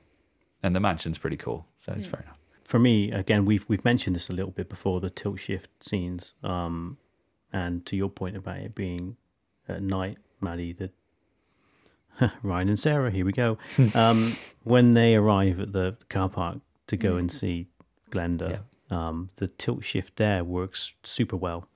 [0.62, 2.36] And the mansion's pretty cool, so it's fair enough.
[2.64, 6.34] For me, again, we've we've mentioned this a little bit before the tilt shift scenes,
[6.42, 6.98] um,
[7.52, 9.16] and to your point about it being
[9.68, 10.90] at night, Maddie, the
[12.42, 13.58] Ryan and Sarah, here we go.
[13.94, 16.58] um, when they arrive at the car park
[16.88, 17.66] to go and see
[18.10, 18.60] Glenda,
[18.90, 21.68] um, the tilt shift there works super well.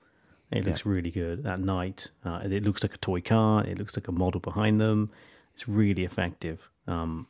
[0.51, 2.11] It looks really good at night.
[2.23, 3.65] Uh, it looks like a toy car.
[3.65, 5.11] It looks like a model behind them.
[5.53, 6.69] It's really effective.
[6.87, 7.27] Um,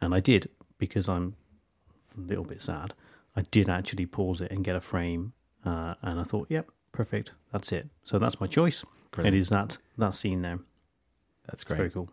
[0.00, 0.48] and I did
[0.78, 1.34] because I'm
[2.16, 2.94] a little bit sad.
[3.34, 5.32] I did actually pause it and get a frame,
[5.64, 7.32] uh, and I thought, yep, perfect.
[7.52, 7.88] That's it.
[8.02, 8.84] So that's my choice.
[9.12, 9.34] Brilliant.
[9.34, 10.58] It is that that scene there.
[11.46, 11.76] That's It's great.
[11.78, 12.10] very cool.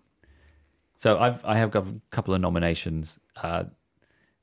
[0.97, 3.19] So I've I have got a couple of nominations.
[3.35, 3.65] Uh,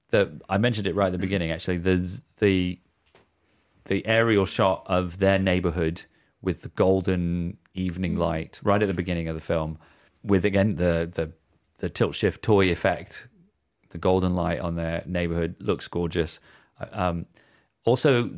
[0.09, 1.50] the I mentioned it right at the beginning.
[1.50, 2.78] Actually, the the
[3.84, 6.03] the aerial shot of their neighborhood
[6.40, 9.78] with the golden evening light right at the beginning of the film,
[10.22, 11.32] with again the the
[11.78, 13.26] the tilt shift toy effect,
[13.90, 16.38] the golden light on their neighborhood looks gorgeous.
[16.92, 17.26] Um,
[17.84, 18.30] also,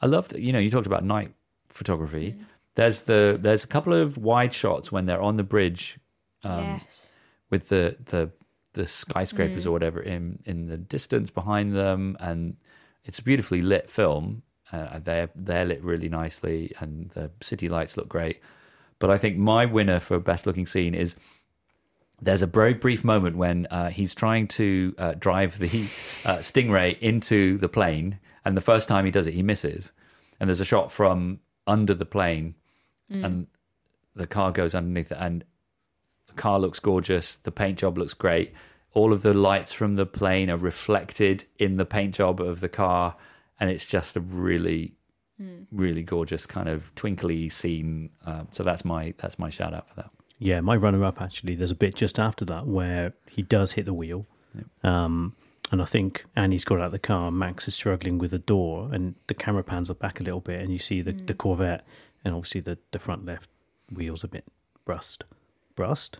[0.00, 1.34] I loved you know you talked about night
[1.68, 2.36] photography.
[2.76, 5.98] There's the there's a couple of wide shots when they're on the bridge.
[6.42, 7.09] Um, yes.
[7.50, 8.30] With the the
[8.72, 12.56] the skyscrapers or whatever in in the distance behind them, and
[13.04, 14.42] it's a beautifully lit film.
[14.72, 18.40] Uh, they're they're lit really nicely, and the city lights look great.
[18.98, 21.16] But I think my winner for best looking scene is
[22.22, 25.66] there's a very brief moment when uh, he's trying to uh, drive the
[26.24, 29.92] uh, Stingray into the plane, and the first time he does it, he misses.
[30.38, 32.54] And there's a shot from under the plane,
[33.24, 33.46] and
[34.14, 35.44] the car goes underneath it, and
[36.30, 37.36] the car looks gorgeous.
[37.36, 38.52] The paint job looks great.
[38.92, 42.68] All of the lights from the plane are reflected in the paint job of the
[42.68, 43.16] car,
[43.58, 44.94] and it's just a really,
[45.70, 48.10] really gorgeous kind of twinkly scene.
[48.26, 50.10] Um, so that's my that's my shout out for that.
[50.38, 53.84] Yeah, my runner up actually, there's a bit just after that where he does hit
[53.84, 54.26] the wheel.
[54.82, 55.36] Um,
[55.70, 58.88] and I think Annie's got out of the car, Max is struggling with the door,
[58.92, 61.86] and the camera pans back a little bit, and you see the, the Corvette,
[62.24, 63.50] and obviously the, the front left
[63.92, 64.44] wheel's a bit
[64.84, 65.24] brust.
[65.74, 66.18] Brust?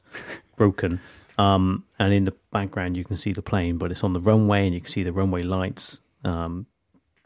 [0.57, 1.01] Broken.
[1.39, 4.67] Um, and in the background, you can see the plane, but it's on the runway,
[4.67, 6.67] and you can see the runway lights um,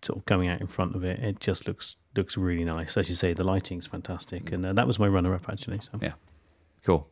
[0.02, 1.18] sort of coming out in front of it.
[1.20, 2.96] It just looks looks really nice.
[2.96, 5.80] As you say, the lighting's fantastic, and uh, that was my runner up actually.
[5.80, 6.12] So Yeah.
[6.84, 7.08] Cool.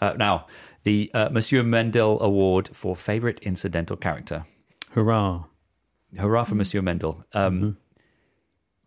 [0.00, 0.46] Uh, now,
[0.82, 4.44] the uh, Monsieur Mendel Award for favorite incidental character.
[4.90, 5.44] hurrah!
[6.18, 7.24] Hurrah for Monsieur Mendel.
[7.32, 7.76] Um,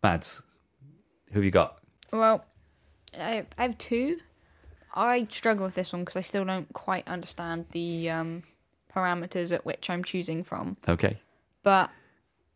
[0.03, 0.41] Mads,
[1.31, 1.79] who have you got?
[2.11, 2.45] Well,
[3.17, 4.17] I, I have two.
[4.99, 8.43] I struggle with this one because I still don't quite understand the um,
[8.93, 10.77] parameters at which I'm choosing from.
[10.87, 11.19] Okay.
[11.63, 11.89] But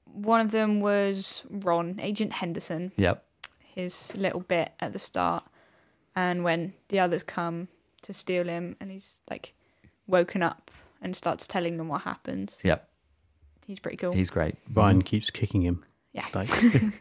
[0.06, 3.24] one of them was Ron, Agent Henderson, Yep.
[3.64, 5.44] his little bit at the start,
[6.16, 7.68] and when the others come
[8.04, 9.54] to steal him, and he's like
[10.08, 10.70] woken up
[11.02, 12.58] and starts telling them what happens.
[12.64, 12.88] Yep.
[13.66, 14.12] He's pretty cool.
[14.12, 14.56] He's great.
[14.74, 15.84] Ryan keeps kicking him.
[16.12, 16.26] Yeah.
[16.36, 16.50] Like,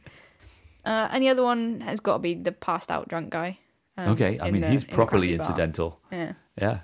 [0.85, 3.57] Uh, and the other one has got to be the passed out drunk guy.
[3.97, 4.39] Um, okay.
[4.41, 5.47] I mean, the- he's in the properly crappy bar.
[5.47, 6.01] incidental.
[6.11, 6.33] Yeah.
[6.61, 6.81] Yeah.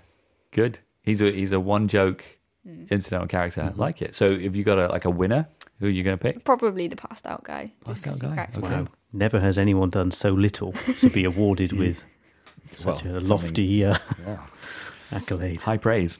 [0.51, 0.79] Good.
[1.03, 2.25] He's a he's a one joke
[2.67, 2.91] Mm.
[2.91, 3.63] incidental character.
[3.63, 4.15] I like it.
[4.15, 5.49] So, if you got a like a winner,
[5.79, 6.45] who are you going to pick?
[6.45, 7.73] Probably the passed out guy.
[7.85, 8.61] Passed out 'cause he guy, okay.
[8.61, 12.05] wow, never has anyone done so little to be awarded with
[12.73, 13.95] such Well, a lofty uh,
[14.27, 14.39] Yeah.
[15.13, 15.63] accolade.
[15.63, 16.19] High praise.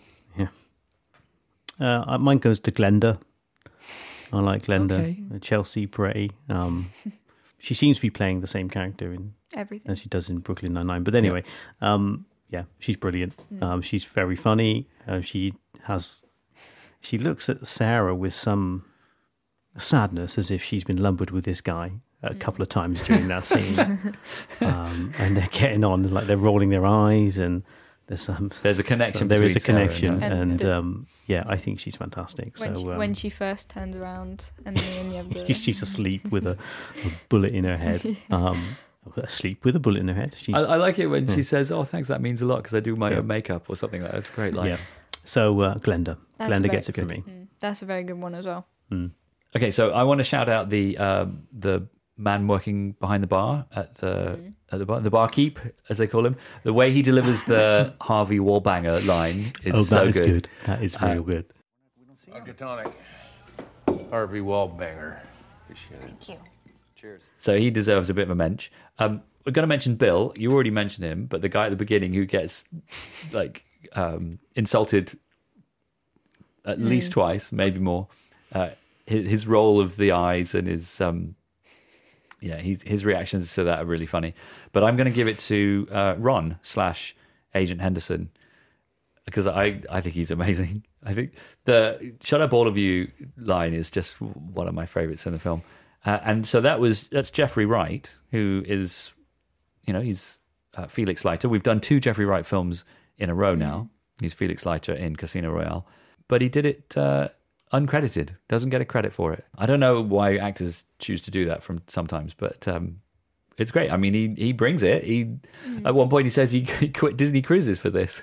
[1.81, 3.21] Uh, mine goes to Glenda.
[4.33, 5.23] I like Glenda, Okay.
[5.35, 6.31] uh, Chelsea Peretti.
[6.49, 6.91] Um,
[7.59, 9.91] she seems to be playing the same character in, Everything.
[9.91, 11.03] as she does in Brooklyn Nine Nine.
[11.05, 11.43] But anyway,
[11.81, 13.35] um, yeah, she's brilliant.
[13.53, 13.63] Mm.
[13.63, 14.89] Um, she's very funny.
[15.07, 15.55] Uh, she
[15.85, 16.25] has,
[17.01, 18.85] she looks at Sarah with some
[19.77, 21.93] sadness, as if she's been lumbered with this guy
[22.23, 22.41] a Mm.
[22.41, 23.79] couple of times during that scene.
[24.61, 27.63] um, and they're getting on, like they're rolling their eyes, and
[28.09, 28.51] there's some.
[28.63, 30.23] There's a connection so there is a between and connection.
[30.23, 32.59] And and, the- um, yeah, I think she's fantastic.
[32.59, 35.81] when, so she, um, when she first turns around and then you have the she's
[35.83, 36.53] asleep with a,
[37.05, 38.03] a bullet in her head.
[38.31, 38.77] Um,
[39.17, 40.35] asleep with a bullet in her head.
[40.37, 41.35] She's, I, I like it when Hmm.
[41.35, 42.09] she says, "Oh, thanks.
[42.09, 43.19] That means a lot because I do my Yeah.
[43.19, 44.55] own makeup or something like that." It's great.
[44.55, 44.79] Like, yeah.
[45.25, 47.11] So uh, Glenda, That's Glenda gets it for good.
[47.11, 47.25] me.
[47.27, 48.67] Mm, that's a very good one as well.
[48.91, 49.11] Mm.
[49.57, 51.87] Okay, so I want to shout out the um, the
[52.19, 54.07] man working behind the bar at the
[54.37, 54.49] Mm-hmm.
[54.73, 55.59] at the bar, the barkeep,
[55.89, 56.37] as they call him.
[56.65, 60.27] The way he delivers the Harvey Wallbanger line is oh, so is good.
[60.27, 60.49] good.
[60.67, 61.45] That is real Uh, good.
[62.29, 62.93] Vodka tonic.
[64.11, 65.21] Harvey Wallbanger.
[65.65, 66.01] Appreciate it.
[66.03, 66.37] Thank you.
[66.97, 67.23] Cheers.
[67.39, 68.71] So he deserves a bit of a mensch.
[68.99, 70.35] Um, we're going to mention Bill.
[70.37, 72.65] You already mentioned him, but the guy at the beginning who gets
[73.33, 73.65] like
[73.95, 75.19] um, insulted
[76.67, 78.09] at least twice, maybe more.
[78.53, 78.71] Uh,
[79.07, 81.35] his, his roll of the eyes and his um,
[82.41, 84.35] yeah, his his reactions to that are really funny.
[84.73, 87.17] But I'm going to give it to uh, Ron slash
[87.55, 88.31] Agent Henderson
[89.25, 90.85] because I I think he's amazing.
[91.05, 91.35] I think
[91.65, 95.39] the "Shut up, all of you" line is just one of my favorites in the
[95.39, 95.63] film.
[96.05, 99.13] Uh, and so that was that's Jeffrey Wright, who is,
[99.85, 100.39] you know, he's
[100.77, 101.49] uh, Felix Leiter.
[101.49, 102.85] We've done two Jeffrey Wright films
[103.19, 103.91] in a row now.
[104.21, 105.87] He's Felix Leiter in Casino Royale,
[106.29, 107.29] but he did it uh,
[107.73, 108.31] uncredited.
[108.49, 109.45] Doesn't get a credit for it.
[109.57, 113.01] I don't know why actors choose to do that from sometimes, but um,
[113.57, 113.91] it's great.
[113.93, 115.05] I mean, he he brings it.
[115.05, 115.37] He
[115.85, 118.23] at one point he says he, he quit Disney Cruises for this.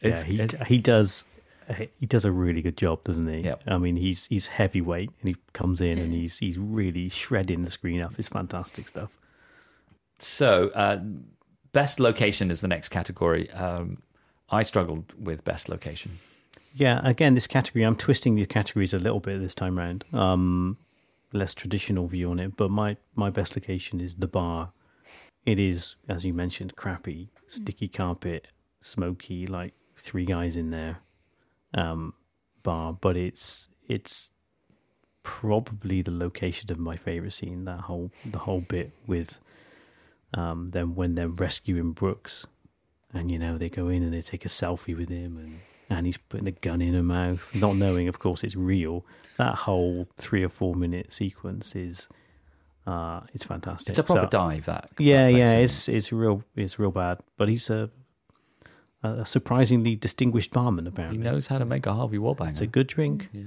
[0.00, 1.24] It's, yeah, he it's- he does
[2.00, 3.40] he does a really good job, doesn't he?
[3.42, 3.62] Yep.
[3.68, 7.70] I mean, he's he's heavyweight and he comes in and he's he's really shredding the
[7.70, 8.14] screen up.
[8.18, 9.16] It's fantastic stuff.
[10.18, 11.00] So, uh,
[11.72, 13.50] best location is the next category.
[13.52, 14.02] Um,
[14.50, 16.18] I struggled with best location.
[16.72, 20.04] Yeah, again, this category, I'm twisting the categories a little bit this time round.
[20.12, 20.78] Um,
[21.32, 24.72] less traditional view on it, but my, my best location is the bar.
[25.46, 28.48] It is, as you mentioned, crappy, sticky carpet,
[28.80, 30.98] smoky, like three guys in there,
[31.74, 32.14] um,
[32.62, 32.92] bar.
[32.92, 34.32] But it's it's
[35.22, 37.64] probably the location of my favorite scene.
[37.64, 39.38] That whole the whole bit with
[40.34, 42.46] um, them when they're rescuing Brooks,
[43.14, 45.58] and you know they go in and they take a selfie with him and
[45.90, 49.04] and he's putting a gun in her mouth, not knowing, of course, it's real.
[49.36, 52.08] That whole three or four minute sequence is,
[52.86, 53.90] uh, it's fantastic.
[53.90, 54.64] It's a proper So- dive.
[54.66, 57.18] That Yeah, that yeah, it's it's real, it's real bad.
[57.36, 57.90] But he's a,
[59.02, 60.86] a surprisingly distinguished barman.
[60.86, 61.10] it?
[61.10, 62.50] he knows how to make a Harvey Wallbanger.
[62.50, 63.28] it's a good drink.
[63.32, 63.42] yeah.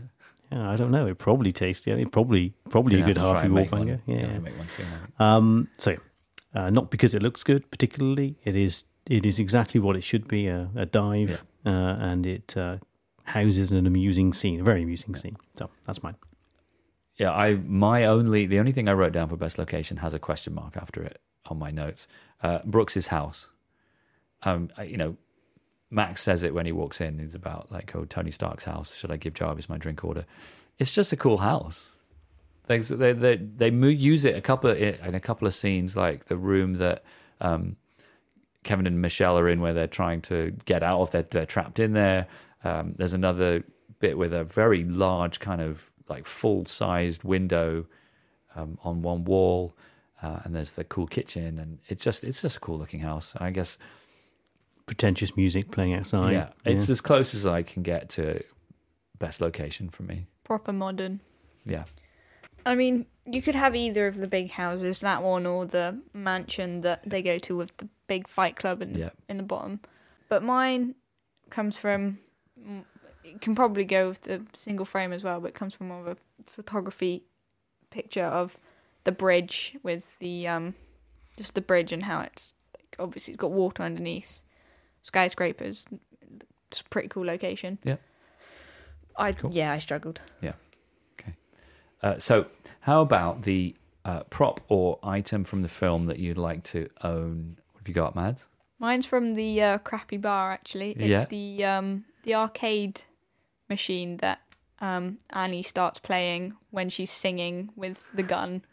[0.51, 1.07] Yeah, I don't know.
[1.07, 1.87] It probably tastes.
[1.87, 4.01] Yeah, it probably probably a good Harvey and make Wallbanger.
[4.05, 4.17] one.
[4.19, 4.37] Yeah.
[4.37, 5.21] make one soon, I think.
[5.21, 5.67] Um.
[5.79, 5.95] So,
[6.53, 8.35] uh, not because it looks good, particularly.
[8.43, 8.83] It is.
[9.07, 10.45] It is exactly what it should be.
[10.47, 11.37] A, a dive, uh,
[11.69, 12.77] and it uh,
[13.23, 15.37] houses an amusing scene, a very amusing scene.
[15.55, 16.15] So that's mine.
[17.17, 20.19] Yeah, I my only the only thing I wrote down for best location has a
[20.19, 22.07] question mark after it on my notes.
[22.41, 23.49] Uh, Brooks's house.
[24.41, 25.15] Um, I, you know,
[25.89, 27.19] Max says it when he walks in.
[27.19, 28.93] It's about like, oh, Tony Stark's house.
[28.95, 30.25] Should I give Jarvis my drink order?
[30.79, 31.91] It's just a cool house.
[32.67, 36.25] They they they, they use it a couple of, in a couple of scenes, like
[36.25, 37.03] the room that
[37.39, 37.77] um,
[38.63, 41.79] Kevin and Michelle are in where they're trying to get out of they're, they're trapped
[41.79, 42.27] in there.
[42.63, 43.63] Um, there's another
[43.99, 47.85] bit with a very large kind of like full sized window
[48.55, 49.75] um, on one wall,
[50.21, 53.33] uh, and there's the cool kitchen, and it's just it's just a cool looking house.
[53.37, 53.77] I guess
[54.85, 56.33] Pretentious music playing outside.
[56.33, 58.43] yeah, it's as close as I can get to
[59.17, 60.25] best location for me.
[60.43, 61.21] Proper modern.
[61.65, 61.85] Yeah,
[62.65, 66.81] I mean, you could have either of the big houses, that one or the mansion
[66.81, 69.09] that they go to with the big fight club in, Yeah.
[69.29, 69.79] in the bottom.
[70.29, 70.95] But mine
[71.49, 72.19] comes from,
[73.23, 76.01] it can probably go with the single frame as well, but it comes from more
[76.01, 77.23] of a photography
[77.89, 78.57] picture of
[79.03, 80.73] the bridge with the, um,
[81.37, 84.41] just the bridge and how it's, like, obviously it's got water underneath,
[85.03, 85.85] skyscrapers.
[86.71, 87.77] It's a pretty cool location.
[87.83, 87.97] Yeah.
[89.15, 89.51] I, Cool.
[89.51, 90.21] yeah, I struggled.
[92.03, 92.45] Uh, so,
[92.81, 93.75] how about the
[94.05, 97.57] uh, prop or item from the film that you'd like to own?
[97.71, 98.47] What have you got, Mads?
[98.79, 100.51] Mine's from the uh, crappy bar.
[100.51, 101.25] Actually, it's Yeah.
[101.25, 103.01] the um, the arcade
[103.69, 104.41] machine that
[104.79, 108.63] um, Annie starts playing when she's singing with the gun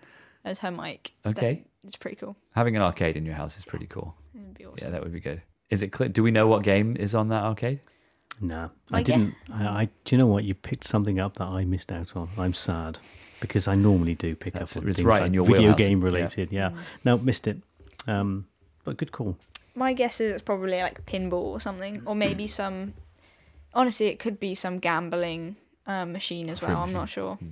[0.45, 1.13] as her mic.
[1.23, 1.65] That- Okay.
[1.87, 2.37] it's pretty cool.
[2.57, 4.17] Having an arcade in your house is pretty cool.
[4.35, 4.79] It'd be awesome.
[4.83, 5.43] Yeah, that would be good.
[5.71, 6.09] Is it clear?
[6.09, 7.79] Do we know what game is on that arcade?
[8.41, 9.35] Nah, I I didn't.
[9.53, 9.85] I, I.
[10.05, 10.45] Do you know what?
[10.45, 12.29] You've picked something up that I missed out on.
[12.39, 12.99] I'm sad
[13.41, 15.79] because I normally do pick That's- up on things right like in your video wheelhouse.
[15.79, 16.05] game Yeah.
[16.05, 16.49] related.
[16.53, 16.71] Yeah.
[17.05, 17.59] No, missed it.
[18.07, 18.47] Um,
[18.85, 19.37] but good call.
[19.75, 22.95] My guess is it's probably like pinball or something, or maybe some.
[23.75, 26.83] Honestly, it could be some gambling uh, machine as Fruit well.
[26.83, 27.37] I'm not sure.
[27.37, 27.47] Hmm.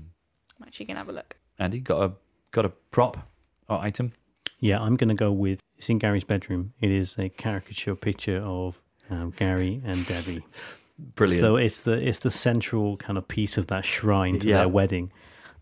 [0.60, 1.36] I'm actually gonna have a look.
[1.58, 2.12] Andy, got a
[2.50, 3.28] got a prop
[3.68, 4.12] or item?
[4.60, 5.60] Yeah, I'm going to go with.
[5.76, 6.72] It's in Gary's bedroom.
[6.80, 10.44] It is a caricature picture of um, Gary and Debbie.
[10.98, 11.40] Brilliant.
[11.40, 14.58] So it's the it's the central kind of piece of that shrine to Yeah.
[14.58, 15.12] their wedding,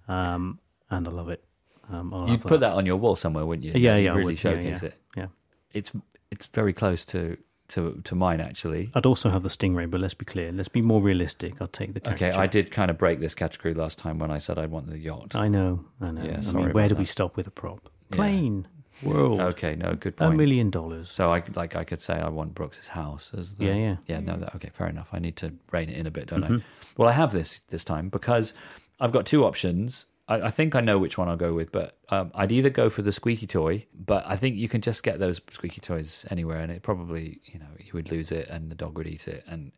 [0.09, 0.59] um,
[0.91, 1.45] and I love it.
[1.91, 3.73] Um, You'd put that on your wall somewhere, wouldn't you?
[3.81, 4.45] Yeah, You'd yeah, Really would.
[4.45, 4.89] Yeah, showcase yeah.
[4.89, 4.95] it.
[5.17, 5.27] Yeah.
[5.73, 5.93] It's
[6.31, 7.37] it's very close to
[7.69, 8.91] to to mine actually.
[8.95, 10.51] I'd also have the stingray, but let's be clear.
[10.53, 11.55] Let's be more realistic.
[11.61, 12.31] I'll take the Okay.
[12.31, 14.99] I did kind of break this category last time when I said I'd want the
[14.99, 15.35] yacht.
[15.37, 15.85] I know.
[16.01, 16.23] I know.
[16.25, 17.91] Yeah, I mean, where do we stop with a prop?
[18.11, 18.69] Plane,
[19.03, 20.35] world, Okay, no, good point.
[20.35, 21.11] a million dollars.
[21.11, 23.97] So I could- like I could say I want Brooks's house as the Yeah, yeah.
[24.07, 26.45] yeah no that, okay fair enough I need to rein it in a bit don't
[26.45, 26.63] I Mhm.
[26.97, 28.55] well I have this this time because
[28.99, 31.99] I've got two options I, I think I know which one I'll go with but
[32.09, 35.19] um, I'd either go for the squeaky toy but I think you can just get
[35.19, 38.75] those squeaky toys anywhere and it probably you know you would lose it and the
[38.75, 39.73] dog would eat it and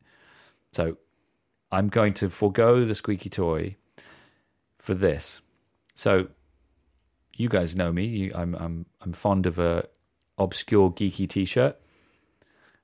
[0.72, 0.96] so
[1.72, 3.76] I'm going to forego the squeaky toy
[4.78, 5.40] for this
[5.94, 6.28] so
[7.38, 8.04] you guys know me.
[8.04, 9.84] You, I'm I'm I'm fond of a
[10.36, 11.76] obscure geeky T-shirt,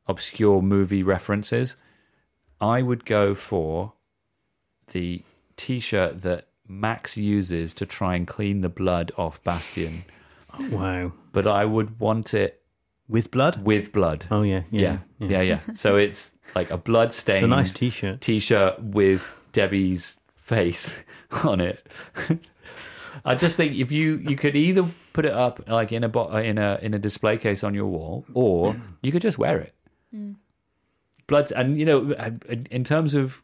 [0.07, 1.77] obscure movie references.
[2.61, 3.93] I would go for
[4.93, 5.23] the
[5.57, 10.05] T-shirt that Max uses to try and clean the blood off Bastian,
[10.59, 11.13] oh, Wow.
[11.33, 12.63] but I would want it
[13.09, 13.63] With blood?
[13.65, 14.25] with blood.
[14.31, 15.61] Oh yeah, Yeah, yeah, yeah, yeah.
[15.75, 18.21] So it's like a blood It's stained a nice T-shirt.
[18.23, 20.99] T-shirt with Debbie's face
[21.45, 21.95] on it.
[23.25, 26.35] I just think if you you could either put it up like in a bo-
[26.37, 29.75] in a in a display case on your wall, or you could just wear it.
[30.13, 30.33] Hmm.
[31.27, 32.31] Blood and you know, uh,
[32.71, 33.43] in terms of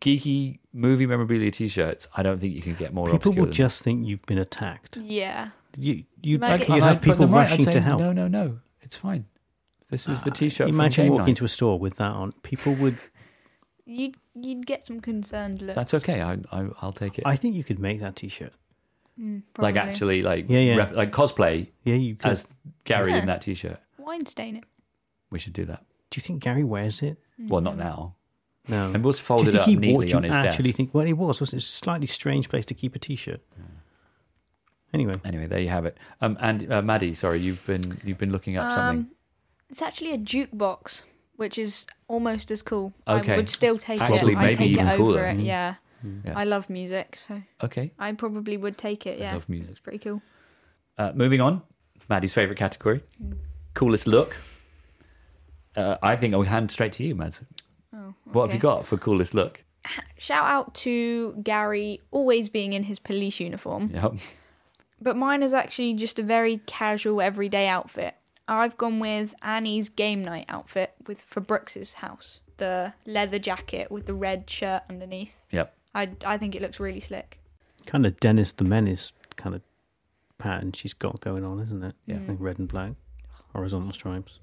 [0.00, 3.06] geeky movie memorabilia T-shirts, I don't think you can get more.
[3.06, 4.96] People obscure will than just think you've been attacked.
[4.96, 5.50] Yeah.
[5.76, 8.00] You you might get- you'd have people them right, rushing say, to help.
[8.00, 9.26] No, no, no, it's fine.
[9.90, 10.68] This is the uh, T-shirt.
[10.68, 11.28] from Imagine Game walking Night.
[11.30, 12.32] into a store with that on.
[12.42, 12.96] People would.
[13.86, 15.74] You'd you'd get some concerned looks.
[15.76, 16.22] That's okay.
[16.22, 17.24] I, I I'll take it.
[17.26, 18.54] I think you could make that T-shirt.
[19.20, 20.76] Mm, like actually, like Yeah, yeah.
[20.76, 22.30] rep- like cosplay Yeah, you could.
[22.32, 22.48] as
[22.84, 23.18] Gary Yeah.
[23.18, 23.78] in that T-shirt.
[23.98, 24.64] wine stain it.
[25.30, 25.84] We should do that.
[26.10, 27.16] Do you think Gary wears it?
[27.38, 28.16] Well, not now.
[28.68, 28.92] No.
[28.92, 30.14] And we'll do you think up he neatly would?
[30.14, 30.76] On you his actually desk.
[30.76, 30.94] think?
[30.94, 31.40] Well, it was.
[31.40, 31.56] Wasn't it?
[31.58, 33.40] It's a slightly strange place to keep a T-shirt.
[34.92, 35.96] Anyway, Anyway, there you have it.
[36.20, 39.00] Um, and uh, Maddie, sorry, you've been you've been looking up something.
[39.06, 39.10] Um,
[39.68, 41.02] it's actually a jukebox,
[41.36, 42.92] which is almost as cool.
[43.08, 43.32] Okay.
[43.34, 44.38] I would still take Actually, it.
[44.38, 45.24] maybe I'd take even it over cooler.
[45.24, 45.38] it.
[45.38, 45.44] Mm.
[45.46, 45.74] Yeah.
[46.24, 46.38] Yeah.
[46.38, 47.92] I love music, so Okay.
[47.98, 49.18] I probably would take it.
[49.20, 49.32] I Yeah.
[49.34, 49.70] love music.
[49.72, 50.20] It's pretty cool.
[50.98, 51.62] Uh, moving on,
[52.08, 53.38] Maddie's favorite category, Mm.
[53.74, 54.36] coolest look.
[55.76, 57.42] Uh, I think I'll hand straight to you, Mads.
[57.92, 59.64] Oh, What have you got for coolest look?
[60.18, 63.90] Shout out to Gary always being in his police uniform.
[63.92, 64.14] Yep.
[65.00, 68.14] But mine is actually just a very casual, everyday outfit.
[68.46, 72.40] I've gone with Annie's game night outfit with for Brooks's house.
[72.58, 75.44] The leather jacket with the red shirt underneath.
[75.50, 75.76] Yep.
[75.94, 77.38] I, I think it looks really slick.
[77.86, 79.62] kind of Dennis the Menace kind of
[80.38, 81.94] pattern she's got going on, isn't it?
[82.06, 82.18] Yeah.
[82.26, 82.92] Like red and black,
[83.52, 84.40] horizontal stripes.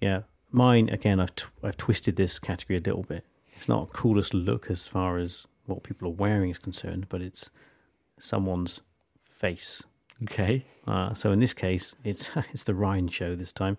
[0.00, 1.20] Yeah, mine again.
[1.20, 3.24] I've tw- I've twisted this category a little bit.
[3.54, 7.50] It's not coolest look as far as what people are wearing is concerned, but it's
[8.18, 8.80] someone's
[9.20, 9.82] face.
[10.24, 10.64] Okay.
[10.86, 13.76] Uh, so in this case, it's it's the Ryan show this time.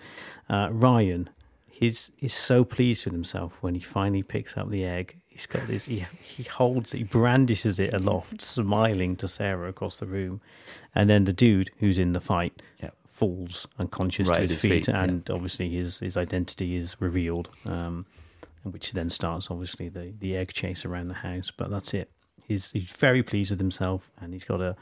[0.50, 1.30] Uh, Ryan,
[1.68, 5.19] he's is so pleased with himself when he finally picks up the egg.
[5.30, 5.86] He's got this.
[5.86, 10.42] He he holds it, he brandishes it aloft, smiling to Sarah across the room,
[10.96, 12.96] and then the dude who's in the fight Yep.
[13.08, 17.50] falls unconscious Right to his, his feet, feet, and obviously his his identity is revealed,
[17.66, 18.06] um,
[18.64, 21.52] which then starts obviously the the egg chase around the house.
[21.56, 22.10] But that's it.
[22.48, 24.76] He's he's very pleased with himself, and he's got a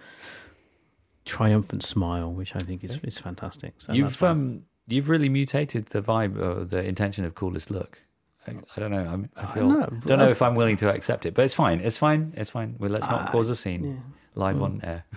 [1.26, 3.74] triumphant smile, which I think is is fantastic.
[3.80, 8.00] So you've um you've really mutated the vibe or the intention of coolest look.
[8.48, 9.00] I, I don't know.
[9.00, 9.86] I'm, I feel know.
[10.06, 11.80] don't know if I'm willing to accept it, but it's fine.
[11.82, 12.34] It's fine.
[12.38, 12.76] It's fine.
[12.80, 14.02] Well, let's not cause a scene
[14.36, 15.06] live on air.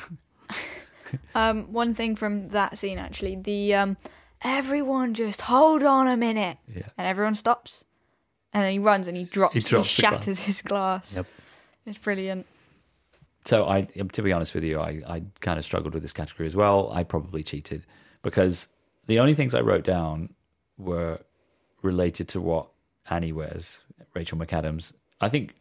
[1.34, 3.96] Um, one thing from that scene actually, the um,
[4.42, 6.82] everyone just hold on a minute, Yeah.
[6.96, 7.84] and everyone stops,
[8.52, 10.12] and then he runs and he drops, he, drops the glass.
[10.12, 11.16] shatters his glass.
[11.16, 11.26] Yep.
[11.86, 12.46] It's brilliant.
[13.44, 16.46] So I, to be honest with you, I, I kind of struggled with this category
[16.46, 16.92] as well.
[16.92, 17.84] I probably cheated
[18.22, 18.68] because
[19.06, 20.32] the only things I wrote down
[20.78, 21.18] were
[21.82, 22.68] related to what
[23.08, 23.80] Annie wears,
[24.14, 24.92] Rachel McAdams.
[25.20, 25.54] I think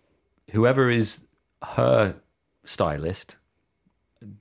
[0.51, 1.21] whoever is
[1.63, 2.15] her
[2.63, 3.37] stylist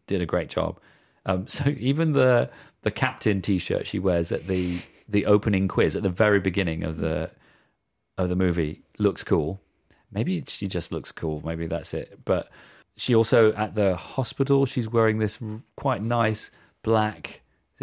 [0.07, 0.78] did a great job.
[1.26, 2.51] Um, so even the
[2.82, 6.99] the captain T-shirt she wears at the the opening quiz at the very beginning of
[6.99, 7.30] the
[8.16, 9.61] of the movie looks cool.
[10.11, 11.42] Maybe she just looks cool.
[11.44, 12.20] Maybe that's it.
[12.24, 12.49] But
[12.96, 15.38] she also at the hospital she's wearing this
[15.76, 16.51] quite nice
[16.82, 17.42] black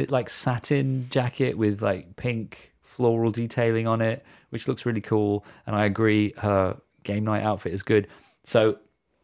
[0.10, 5.76] like satin jacket with like pink floral detailing on it which looks really cool and
[5.76, 8.08] i agree her game night outfit is good
[8.44, 8.78] so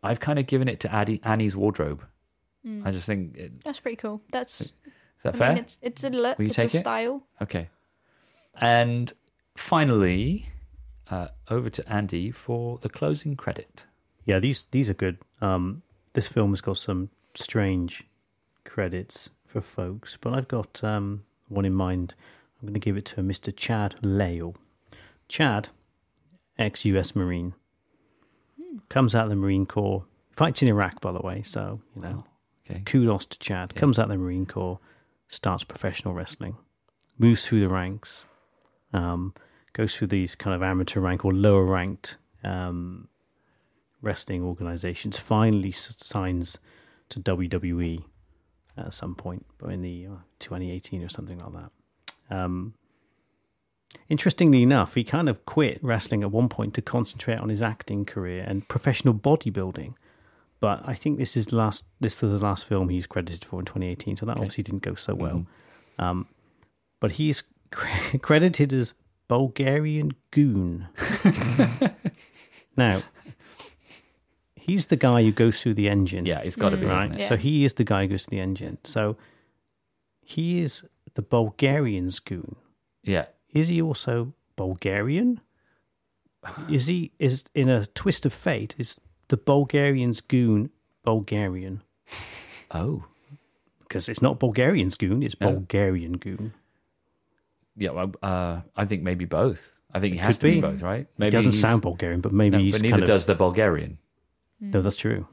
[0.03, 2.03] i've kind of given it to Addie, annie's wardrobe
[2.85, 4.21] i just think it, That's pretty cool.
[4.31, 4.73] That's is
[5.23, 6.79] that I fair mean, it's it's a look, Will you it's a take it?
[6.79, 7.23] style.
[7.41, 7.69] okay
[8.55, 9.13] and
[9.55, 10.47] finally
[11.09, 13.85] uh, over to andy for the closing credit
[14.25, 15.17] Yeah, these these are good.
[15.41, 15.81] Um,
[16.13, 18.03] this film has got some strange
[18.65, 22.13] credits for folks, but I've got um, one in mind.
[22.61, 23.55] I'm going to give it to Mr.
[23.55, 24.55] Chad Lail.
[25.27, 25.69] Chad,
[26.59, 27.53] ex-US Marine,
[28.89, 30.05] comes out of the Marine Corps.
[30.31, 31.41] Fights in Iraq, by the way.
[31.41, 32.25] So you know,
[32.69, 33.75] okay kudos to Chad.
[33.75, 34.79] Comes out of the Marine Corps,
[35.27, 36.57] starts professional wrestling,
[37.17, 38.25] moves through the ranks,
[38.93, 39.33] um,
[39.73, 43.07] goes through these kind of amateur rank or lower ranked um,
[44.01, 45.17] wrestling organizations.
[45.17, 46.59] Finally, signs
[47.09, 48.03] to WWE
[48.77, 51.71] at some point, but in the uh, 2018 or something like that.
[52.31, 52.73] Um,
[54.09, 58.05] interestingly enough, he kind of quit wrestling at one point to concentrate on his acting
[58.05, 59.93] career and professional bodybuilding.
[60.59, 61.85] But I think this is the last.
[61.99, 64.93] This was the last film he's credited for in 2018, so that obviously didn't go
[64.93, 65.45] so well.
[65.97, 66.27] Um,
[66.99, 68.93] but he's cre- credited as
[69.27, 70.87] Bulgarian goon.
[72.77, 73.01] now,
[74.55, 76.25] he's the guy who goes through the engine.
[76.25, 77.05] yeah he's got to be right.
[77.05, 77.21] isn't it?
[77.21, 77.29] Yeah.
[77.29, 78.77] So he is the guy who goes through the engine.
[78.83, 79.17] So
[80.23, 80.83] he is
[81.15, 82.55] the Bulgarian goon.
[83.03, 85.39] yeah Is he also Bulgarian?
[86.69, 88.75] Is he is in a twist of fate?
[88.77, 90.69] Is the Bulgarian's goon
[91.03, 91.81] Bulgarian?
[92.71, 93.03] oh
[93.79, 95.51] Because it's not Bulgarian's goon; it's No.
[95.51, 96.53] Bulgarian goon.
[97.75, 99.61] Yeah, well, uh, I think maybe both.
[99.93, 100.61] I think he It has could to be, be.
[100.61, 101.05] both, right?
[101.07, 103.25] He Maybe doesn't he's- sound Bulgarian, but maybe no, he's but neither kind of, does
[103.25, 103.97] the Bulgarian.
[104.59, 105.27] No, that's true.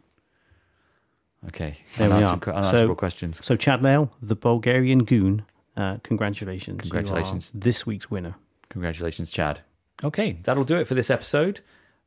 [1.49, 2.35] Okay, There we are.
[2.35, 3.45] unanswerable So- questions.
[3.45, 5.43] So Chad Lail, the Bulgarian goon.
[5.79, 6.81] Uh, congratulations!
[6.85, 7.53] You are Congratulations.
[7.55, 8.35] this week's winner.
[8.69, 9.61] Congratulations, Chad.
[10.05, 11.61] Okay, that'll do it for this episode.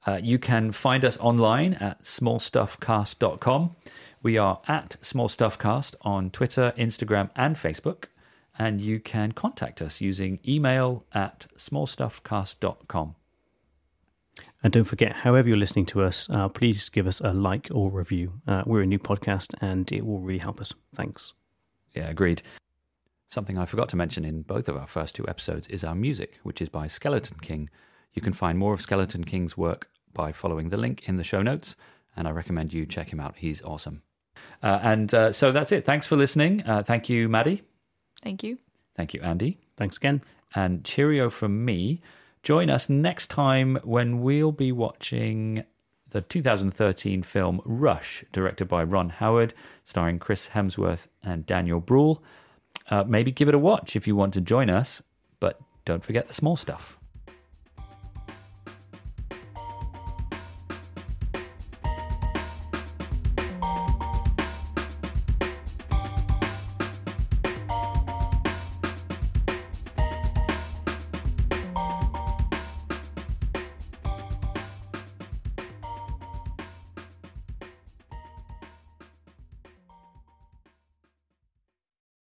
[0.06, 3.76] Uh, you can find us online at smallstuffcast.com.
[4.24, 8.06] We are at smallstuffcast on Twitter, Instagram, and Facebook.
[8.60, 13.16] And you can contact us using email at smallstuffcast.com.
[14.64, 17.90] And don't forget, however you're listening to us, uh, please give us a like or
[17.90, 18.34] review.
[18.48, 20.74] Uh, we're a new podcast, and it will really help us.
[20.94, 21.34] Thanks.
[21.94, 22.42] Yeah, agreed.
[23.32, 26.42] Something I forgot to mention in both of our first two episodes is our music,
[26.44, 27.70] which is by Skeleton King.
[28.14, 31.42] You can find more of Skeleton King's work by following the link in the show
[31.42, 31.78] notes,
[32.14, 33.36] and I recommend you check him out.
[33.38, 34.02] He's awesome.
[34.62, 35.86] Uh, and uh, so that's it.
[35.86, 36.62] Thanks for listening.
[36.68, 37.64] Uh, thank you, Maddie.
[38.22, 38.58] Thank you.
[38.98, 39.60] Thank you, Andy.
[39.78, 40.22] Thanks again.
[40.54, 42.02] And cheerio from me.
[42.44, 45.64] Join us next time when we'll be watching
[46.10, 49.54] the 2013 film Rush, directed by Ron Howard,
[49.86, 52.22] starring Chris Hemsworth and Daniel Bruhl.
[52.92, 55.02] Uh, maybe give it a watch if you want to join us,
[55.40, 56.98] but don't forget the small stuff.